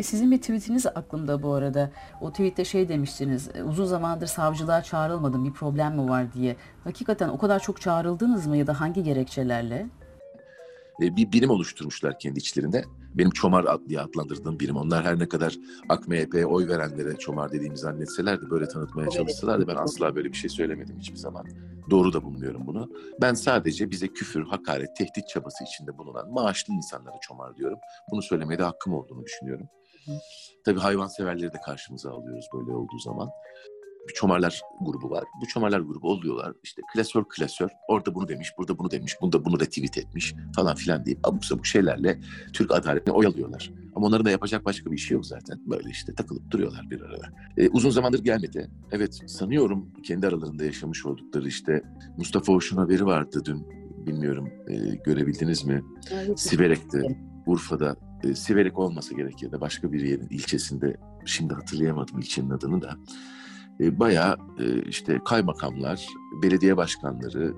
Sizin 0.00 0.30
bir 0.30 0.38
tweetiniz 0.38 0.86
aklımda 0.86 1.42
bu 1.42 1.52
arada. 1.52 1.90
O 2.20 2.30
tweette 2.30 2.64
şey 2.64 2.88
demiştiniz. 2.88 3.48
Uzun 3.68 3.84
zamandır 3.84 4.26
savcılığa 4.26 4.82
çağrılmadım 4.82 5.44
bir 5.44 5.52
problem 5.52 5.96
mi 5.96 6.08
var 6.08 6.32
diye. 6.32 6.56
Hakikaten 6.84 7.28
o 7.28 7.38
kadar 7.38 7.60
çok 7.60 7.80
çağrıldınız 7.80 8.46
mı 8.46 8.56
ya 8.56 8.66
da 8.66 8.80
hangi 8.80 9.02
gerekçelerle? 9.02 9.86
E, 11.02 11.16
bir 11.16 11.32
birim 11.32 11.50
oluşturmuşlar 11.50 12.18
kendi 12.18 12.38
içlerinde. 12.38 12.84
Benim 13.14 13.30
Çomar 13.30 13.88
diye 13.88 14.00
adlandırdığım 14.00 14.60
birim. 14.60 14.76
Onlar 14.76 15.04
her 15.04 15.18
ne 15.18 15.28
kadar 15.28 15.56
AK 15.88 16.08
MHP'ye 16.08 16.46
oy 16.46 16.68
verenlere 16.68 17.16
Çomar 17.16 17.52
dediğimi 17.52 17.78
zannetseler 17.78 18.42
de 18.42 18.50
böyle 18.50 18.68
tanıtmaya 18.68 19.10
çalışsalar 19.10 19.60
da 19.60 19.66
ben 19.66 19.76
asla 19.76 20.16
böyle 20.16 20.28
bir 20.28 20.36
şey 20.36 20.50
söylemedim 20.50 20.98
hiçbir 20.98 21.16
zaman. 21.16 21.46
Doğru 21.90 22.12
da 22.12 22.24
bulmuyorum 22.24 22.62
bunu. 22.66 22.90
Ben 23.20 23.34
sadece 23.34 23.90
bize 23.90 24.08
küfür, 24.08 24.44
hakaret, 24.44 24.96
tehdit 24.96 25.28
çabası 25.28 25.64
içinde 25.64 25.98
bulunan 25.98 26.30
maaşlı 26.30 26.74
insanlara 26.74 27.16
Çomar 27.20 27.56
diyorum. 27.56 27.78
Bunu 28.10 28.22
söylemeye 28.22 28.58
de 28.58 28.62
hakkım 28.62 28.94
olduğunu 28.94 29.24
düşünüyorum. 29.24 29.68
Tabii 30.64 30.80
hayvanseverleri 30.80 31.52
de 31.52 31.60
karşımıza 31.66 32.10
alıyoruz 32.10 32.46
böyle 32.54 32.72
olduğu 32.72 32.98
zaman 32.98 33.28
bir 34.08 34.12
çomarlar 34.14 34.60
grubu 34.80 35.10
var. 35.10 35.24
Bu 35.42 35.46
çomarlar 35.46 35.80
grubu 35.80 36.10
oluyorlar. 36.10 36.52
İşte 36.62 36.82
klasör 36.92 37.24
klasör. 37.28 37.70
Orada 37.88 38.14
bunu 38.14 38.28
demiş, 38.28 38.52
burada 38.58 38.78
bunu 38.78 38.90
demiş, 38.90 39.16
bunda 39.20 39.44
bunu 39.44 39.60
retweet 39.60 39.98
etmiş 39.98 40.34
falan 40.56 40.74
filan 40.74 41.04
deyip 41.04 41.28
abuk 41.28 41.44
sabuk 41.44 41.66
şeylerle 41.66 42.20
Türk 42.52 42.72
adaletini 42.72 43.14
oyalıyorlar. 43.14 43.72
Ama 43.96 44.06
onların 44.06 44.26
da 44.26 44.30
yapacak 44.30 44.64
başka 44.64 44.90
bir 44.90 44.96
işi 44.96 45.14
yok 45.14 45.26
zaten. 45.26 45.60
Böyle 45.66 45.90
işte 45.90 46.14
takılıp 46.14 46.50
duruyorlar 46.50 46.90
bir 46.90 47.00
arada. 47.00 47.26
Ee, 47.56 47.68
uzun 47.68 47.90
zamandır 47.90 48.24
gelmedi. 48.24 48.70
Evet 48.92 49.20
sanıyorum 49.26 49.90
kendi 50.02 50.26
aralarında 50.26 50.64
yaşamış 50.64 51.06
oldukları 51.06 51.48
işte 51.48 51.82
Mustafa 52.16 52.52
Hoş'un 52.52 52.76
haberi 52.76 53.06
vardı 53.06 53.42
dün. 53.44 53.66
Bilmiyorum 54.06 54.50
e, 54.68 54.74
görebildiniz 55.04 55.64
mi? 55.64 55.84
Siverek'te, 56.36 57.02
Urfa'da 57.46 57.96
e, 58.24 58.34
Siverek 58.34 58.78
olmasa 58.78 59.14
gerek 59.14 59.42
ya 59.42 59.52
da 59.52 59.60
başka 59.60 59.92
bir 59.92 60.00
yerin 60.00 60.28
ilçesinde 60.30 60.96
şimdi 61.26 61.54
hatırlayamadım 61.54 62.18
ilçenin 62.18 62.50
adını 62.50 62.82
da 62.82 62.96
e, 63.80 63.98
bayağı 63.98 64.36
e, 64.58 64.82
işte 64.82 65.20
kaymakamlar, 65.24 66.06
belediye 66.42 66.76
başkanları, 66.76 67.54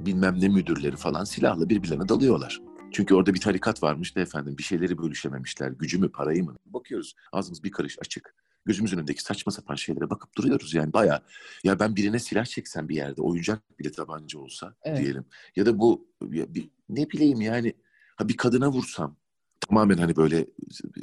bilmem 0.00 0.40
ne 0.40 0.48
müdürleri 0.48 0.96
falan 0.96 1.24
silahla 1.24 1.68
birbirlerine 1.68 2.08
dalıyorlar. 2.08 2.60
Çünkü 2.92 3.14
orada 3.14 3.34
bir 3.34 3.40
tarikat 3.40 3.82
varmış 3.82 4.16
da 4.16 4.20
efendim 4.20 4.58
bir 4.58 4.62
şeyleri 4.62 4.98
bölüşememişler. 4.98 5.70
Gücü 5.70 5.98
mü 5.98 6.12
parayı 6.12 6.44
mı? 6.44 6.56
Bakıyoruz 6.66 7.14
ağzımız 7.32 7.64
bir 7.64 7.70
karış 7.70 7.98
açık. 8.00 8.34
Gözümüzün 8.64 8.98
önündeki 8.98 9.22
saçma 9.22 9.52
sapan 9.52 9.74
şeylere 9.74 10.10
bakıp 10.10 10.36
duruyoruz 10.36 10.74
yani 10.74 10.92
bayağı. 10.92 11.20
Ya 11.64 11.78
ben 11.78 11.96
birine 11.96 12.18
silah 12.18 12.44
çeksem 12.44 12.88
bir 12.88 12.94
yerde 12.94 13.22
oyuncak 13.22 13.78
bile 13.78 13.92
tabanca 13.92 14.38
olsa 14.38 14.74
evet. 14.82 14.98
diyelim. 14.98 15.24
Ya 15.56 15.66
da 15.66 15.78
bu 15.78 16.08
ya 16.30 16.54
bir, 16.54 16.70
ne 16.88 17.10
bileyim 17.10 17.40
yani 17.40 17.74
ha 18.16 18.28
bir 18.28 18.36
kadına 18.36 18.72
vursam 18.72 19.16
tamamen 19.68 19.98
hani 19.98 20.16
böyle 20.16 20.46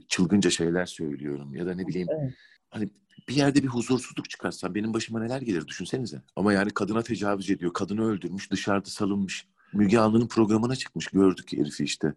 çılgınca 0.09 0.49
şeyler 0.49 0.85
söylüyorum 0.85 1.55
ya 1.55 1.65
da 1.65 1.75
ne 1.75 1.87
bileyim 1.87 2.07
evet. 2.11 2.33
hani 2.69 2.89
bir 3.29 3.35
yerde 3.35 3.63
bir 3.63 3.67
huzursuzluk 3.67 4.29
çıkarsa 4.29 4.75
benim 4.75 4.93
başıma 4.93 5.19
neler 5.19 5.41
gelir 5.41 5.67
düşünsenize. 5.67 6.21
Ama 6.35 6.53
yani 6.53 6.69
kadına 6.69 7.01
tecavüz 7.01 7.49
ediyor, 7.49 7.73
kadını 7.73 8.05
öldürmüş, 8.05 8.51
dışarıda 8.51 8.89
salınmış. 8.89 9.47
Müge 9.73 9.99
Anlı'nın 9.99 10.27
programına 10.27 10.75
çıkmış 10.75 11.07
gördük 11.07 11.53
herifi 11.53 11.83
işte. 11.83 12.13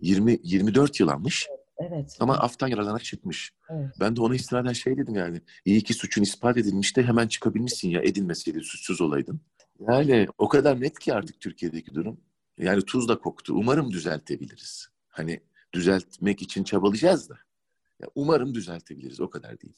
20 0.00 0.38
24 0.42 1.00
yıl 1.00 1.08
almış. 1.08 1.48
Evet. 1.78 2.16
Ama 2.20 2.38
aftan 2.38 2.68
yaralanarak 2.68 3.04
çıkmış. 3.04 3.52
Evet. 3.70 3.90
Ben 4.00 4.16
de 4.16 4.20
ona 4.20 4.34
istinaden 4.34 4.72
şey 4.72 4.96
dedim 4.96 5.14
yani. 5.14 5.40
İyi 5.64 5.82
ki 5.82 5.94
suçun 5.94 6.22
ispat 6.22 6.56
edilmiş 6.56 6.96
de 6.96 7.02
hemen 7.02 7.28
çıkabilmişsin 7.28 7.88
ya 7.88 8.02
edilmeseydi 8.02 8.60
suçsuz 8.60 9.00
olaydın. 9.00 9.40
Yani 9.80 10.28
o 10.38 10.48
kadar 10.48 10.80
net 10.80 10.98
ki 10.98 11.14
artık 11.14 11.40
Türkiye'deki 11.40 11.94
durum. 11.94 12.20
Yani 12.58 12.82
tuz 12.82 13.08
da 13.08 13.18
koktu. 13.18 13.54
Umarım 13.56 13.90
düzeltebiliriz. 13.90 14.88
Hani 15.08 15.40
düzeltmek 15.72 16.42
için 16.42 16.64
çabalayacağız 16.64 17.28
da. 17.28 17.34
Ya 18.00 18.08
umarım 18.14 18.54
düzeltebiliriz 18.54 19.20
o 19.20 19.30
kadar 19.30 19.60
değil. 19.60 19.74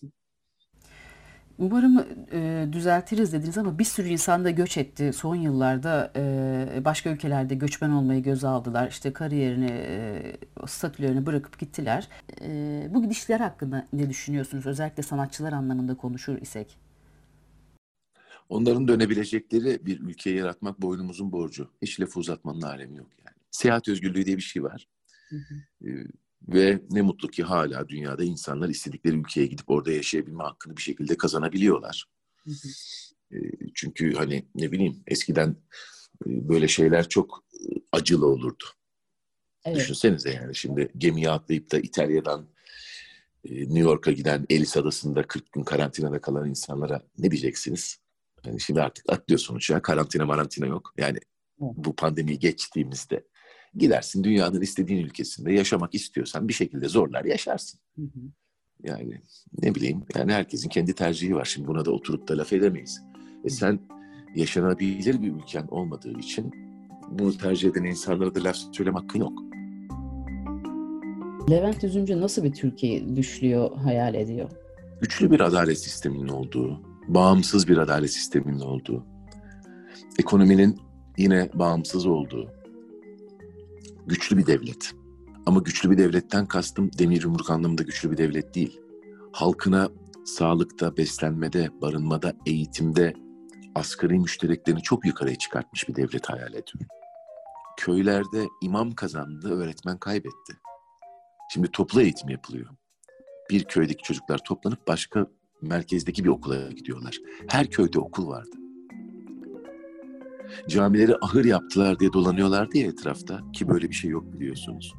Umarım 1.60 2.06
e, 2.32 2.68
düzeltiriz 2.72 3.32
dediniz 3.32 3.58
ama 3.58 3.78
bir 3.78 3.84
sürü 3.84 4.08
insan 4.08 4.44
da 4.44 4.50
göç 4.50 4.76
etti. 4.76 5.12
Son 5.12 5.34
yıllarda 5.34 6.12
e, 6.16 6.84
başka 6.84 7.10
ülkelerde 7.10 7.54
göçmen 7.54 7.90
olmayı 7.90 8.22
göze 8.22 8.48
aldılar. 8.48 8.88
İşte 8.88 9.12
kariyerini, 9.12 9.70
e, 9.70 10.36
statülerini 10.66 11.26
bırakıp 11.26 11.58
gittiler. 11.58 12.08
E, 12.40 12.88
bu 12.90 13.02
gidişler 13.02 13.40
hakkında 13.40 13.86
ne 13.92 14.10
düşünüyorsunuz? 14.10 14.66
Özellikle 14.66 15.02
sanatçılar 15.02 15.52
anlamında 15.52 15.96
konuşur 15.96 16.38
isek. 16.38 16.78
Onların 18.48 18.88
dönebilecekleri 18.88 19.86
bir 19.86 20.00
ülkeyi 20.00 20.36
yaratmak 20.36 20.82
boynumuzun 20.82 21.32
borcu. 21.32 21.70
Hiç 21.82 22.00
lafı 22.00 22.20
uzatmanın 22.20 22.62
alemi 22.62 22.96
yok 22.96 23.08
yani. 23.24 23.36
Seyahat 23.50 23.88
özgürlüğü 23.88 24.26
diye 24.26 24.36
bir 24.36 24.42
şey 24.42 24.62
var. 24.62 24.86
Hı 25.30 25.36
hı. 25.36 25.88
E, 25.88 26.06
ve 26.48 26.80
ne 26.90 27.02
mutlu 27.02 27.28
ki 27.28 27.42
hala 27.42 27.88
dünyada 27.88 28.24
insanlar 28.24 28.68
istedikleri 28.68 29.16
ülkeye 29.16 29.46
gidip 29.46 29.70
orada 29.70 29.92
yaşayabilme 29.92 30.42
hakkını 30.42 30.76
bir 30.76 30.82
şekilde 30.82 31.16
kazanabiliyorlar. 31.16 32.06
Hı 32.44 32.50
hı. 32.50 32.68
Çünkü 33.74 34.14
hani 34.14 34.48
ne 34.54 34.72
bileyim 34.72 35.02
eskiden 35.06 35.56
böyle 36.26 36.68
şeyler 36.68 37.08
çok 37.08 37.44
acılı 37.92 38.26
olurdu. 38.26 38.64
Evet. 39.64 39.76
Düşünsenize 39.76 40.30
yani 40.30 40.54
şimdi 40.54 40.92
gemiye 40.98 41.30
atlayıp 41.30 41.72
da 41.72 41.78
İtalya'dan 41.78 42.48
New 43.44 43.78
York'a 43.78 44.12
giden 44.12 44.46
Ellis 44.50 44.76
Adası'nda 44.76 45.26
40 45.26 45.52
gün 45.52 45.62
karantinada 45.62 46.20
kalan 46.20 46.48
insanlara 46.48 47.02
ne 47.18 47.30
diyeceksiniz? 47.30 47.98
Yani 48.44 48.60
şimdi 48.60 48.82
artık 48.82 49.12
atlıyor 49.12 49.46
uçağa 49.50 49.82
karantina 49.82 50.26
marantina 50.26 50.66
yok. 50.66 50.94
Yani 50.98 51.18
bu 51.58 51.96
pandemiyi 51.96 52.38
geçtiğimizde 52.38 53.24
Gidersin 53.76 54.24
dünyanın 54.24 54.60
istediğin 54.60 55.04
ülkesinde 55.04 55.52
yaşamak 55.52 55.94
istiyorsan 55.94 56.48
bir 56.48 56.52
şekilde 56.52 56.88
zorlar 56.88 57.24
yaşarsın. 57.24 57.80
Hı 57.96 58.02
hı. 58.02 58.20
Yani 58.82 59.20
ne 59.62 59.74
bileyim 59.74 60.02
yani 60.14 60.32
herkesin 60.32 60.68
kendi 60.68 60.94
tercihi 60.94 61.34
var. 61.34 61.44
Şimdi 61.44 61.68
buna 61.68 61.84
da 61.84 61.90
oturup 61.90 62.28
da 62.28 62.38
laf 62.38 62.52
edemeyiz. 62.52 63.02
E 63.44 63.50
sen 63.50 63.80
yaşanabilir 64.36 65.22
bir 65.22 65.32
ülken 65.32 65.66
olmadığı 65.70 66.18
için 66.18 66.52
bunu 67.10 67.38
tercih 67.38 67.70
eden 67.70 67.84
insanlara 67.84 68.34
da 68.34 68.44
laf 68.44 68.56
söyleme 68.72 68.98
hakkın 68.98 69.18
yok. 69.18 69.32
Levent 71.50 71.84
Üzümcü 71.84 72.20
nasıl 72.20 72.44
bir 72.44 72.52
Türkiye 72.52 73.16
düşlüyor, 73.16 73.76
hayal 73.76 74.14
ediyor? 74.14 74.50
Güçlü 75.00 75.30
bir 75.30 75.40
adalet 75.40 75.78
sisteminin 75.78 76.28
olduğu, 76.28 76.82
bağımsız 77.08 77.68
bir 77.68 77.76
adalet 77.76 78.10
sisteminin 78.10 78.60
olduğu, 78.60 79.06
ekonominin 80.18 80.78
yine 81.18 81.50
bağımsız 81.54 82.06
olduğu, 82.06 82.52
güçlü 84.10 84.36
bir 84.36 84.46
devlet. 84.46 84.92
Ama 85.46 85.60
güçlü 85.60 85.90
bir 85.90 85.98
devletten 85.98 86.46
kastım 86.46 86.90
demir 86.98 87.22
yumruk 87.22 87.50
anlamında 87.50 87.82
güçlü 87.82 88.10
bir 88.10 88.16
devlet 88.16 88.54
değil. 88.54 88.80
Halkına 89.32 89.88
sağlıkta, 90.24 90.96
beslenmede, 90.96 91.70
barınmada, 91.82 92.32
eğitimde 92.46 93.14
asgari 93.74 94.18
müştereklerini 94.18 94.82
çok 94.82 95.06
yukarıya 95.06 95.36
çıkartmış 95.36 95.88
bir 95.88 95.94
devlet 95.94 96.28
hayal 96.28 96.48
ediyorum. 96.48 96.86
Köylerde 97.76 98.46
imam 98.62 98.92
kazandı, 98.94 99.50
öğretmen 99.50 99.98
kaybetti. 99.98 100.52
Şimdi 101.52 101.70
toplu 101.70 102.02
eğitim 102.02 102.28
yapılıyor. 102.28 102.66
bir 103.50 103.64
köydeki 103.64 104.02
çocuklar 104.02 104.38
toplanıp 104.44 104.88
başka 104.88 105.26
merkezdeki 105.62 106.24
bir 106.24 106.28
okula 106.28 106.70
gidiyorlar. 106.70 107.18
Her 107.48 107.70
köyde 107.70 107.98
okul 107.98 108.28
vardı. 108.28 108.59
Camileri 110.68 111.16
ahır 111.20 111.44
yaptılar 111.44 111.98
diye 111.98 112.12
dolanıyorlardı 112.12 112.78
ya 112.78 112.86
etrafta 112.86 113.40
ki 113.52 113.68
böyle 113.68 113.88
bir 113.88 113.94
şey 113.94 114.10
yok 114.10 114.32
biliyorsunuz. 114.32 114.94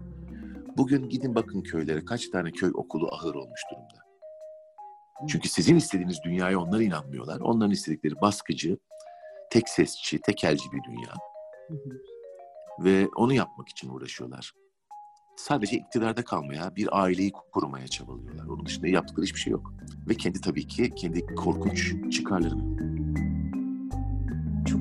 Bugün 0.78 1.10
gidin 1.10 1.36
bakın 1.36 1.62
köylere 1.62 2.06
kaç 2.06 2.30
tane 2.30 2.52
köy 2.52 2.72
okulu 2.74 3.08
ahır 3.14 3.36
olmuş 3.36 3.62
durumda. 3.72 4.02
Çünkü 5.30 5.50
sizin 5.50 5.76
istediğiniz 5.76 6.20
dünyaya 6.26 6.60
onlar 6.60 6.80
inanmıyorlar. 6.80 7.40
Onların 7.40 7.72
istedikleri 7.72 8.22
baskıcı, 8.22 8.78
tek 9.50 9.70
sesçi, 9.70 10.20
tekelci 10.22 10.64
bir 10.72 10.84
dünya. 10.84 11.14
Ve 12.84 13.08
onu 13.16 13.34
yapmak 13.34 13.70
için 13.70 13.90
uğraşıyorlar. 13.90 14.54
Sadece 15.38 15.78
iktidarda 15.78 16.24
kalmaya, 16.24 16.76
bir 16.76 17.02
aileyi 17.02 17.32
kurmaya 17.52 17.88
çabalıyorlar. 17.88 18.46
Onun 18.46 18.66
dışında 18.66 18.88
yaptıkları 18.88 19.26
hiçbir 19.26 19.40
şey 19.40 19.52
yok. 19.52 19.74
Ve 20.10 20.16
kendi 20.16 20.42
tabii 20.42 20.68
ki 20.68 20.96
kendi 20.96 21.26
korkunç 21.26 21.94
çıkarlarını. 22.12 22.91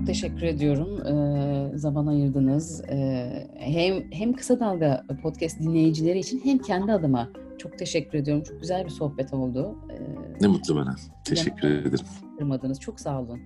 Çok 0.01 0.07
teşekkür 0.07 0.43
ediyorum. 0.43 1.07
Ee, 1.07 1.79
zaman 1.79 2.07
ayırdınız. 2.07 2.85
Ee, 2.91 3.49
hem 3.59 4.13
hem 4.13 4.33
Kısa 4.33 4.61
Dalga 4.61 5.05
podcast 5.23 5.61
dinleyicileri 5.61 6.19
için 6.19 6.41
hem 6.45 6.59
kendi 6.59 6.93
adıma 6.93 7.29
çok 7.59 7.79
teşekkür 7.79 8.19
ediyorum. 8.19 8.43
Çok 8.45 8.61
güzel 8.61 8.85
bir 8.85 8.91
sohbet 8.91 9.33
oldu. 9.35 9.77
Ee, 9.91 9.97
Ne 10.41 10.47
mutlu 10.47 10.77
bana. 10.77 10.97
Teşekkür 11.25 11.71
ederim. 11.71 12.07
kırmadınız. 12.39 12.81
Çok 12.81 13.01
sağ 13.01 13.21
olun. 13.23 13.41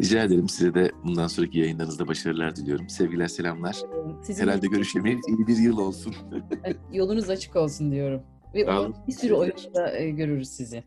Rica 0.00 0.22
ederim. 0.24 0.48
Size 0.48 0.74
de 0.74 0.90
bundan 1.04 1.26
sonraki 1.26 1.58
yayınlarınızda 1.58 2.08
başarılar 2.08 2.56
diliyorum. 2.56 2.88
Sevgiler, 2.88 3.28
selamlar. 3.28 3.76
Sizin 4.22 4.42
Herhalde 4.42 4.66
görüşemeyiz. 4.66 5.20
İyi 5.28 5.46
bir 5.46 5.56
yıl 5.56 5.78
olsun. 5.78 6.14
yolunuz 6.92 7.30
açık 7.30 7.56
olsun 7.56 7.90
diyorum. 7.92 8.22
Ve 8.54 8.66
bir 9.08 9.12
sürü 9.12 9.34
oyunda 9.34 10.00
görürüz 10.10 10.48
sizi. 10.48 10.84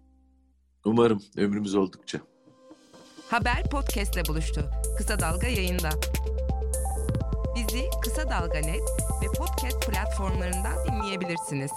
Umarım 0.86 1.22
ömrümüz 1.38 1.76
oldukça. 1.76 2.20
Haber 3.30 3.64
podcastle 3.72 4.26
buluştu. 4.26 4.72
Kısa 4.98 5.20
Dalga 5.20 5.48
yayında. 5.48 5.90
Bizi 7.56 7.90
Kısa 8.04 8.30
Dalga 8.30 8.60
Net 8.60 8.82
ve 9.22 9.26
podcast 9.38 9.88
platformlarından 9.88 10.86
dinleyebilirsiniz. 10.88 11.72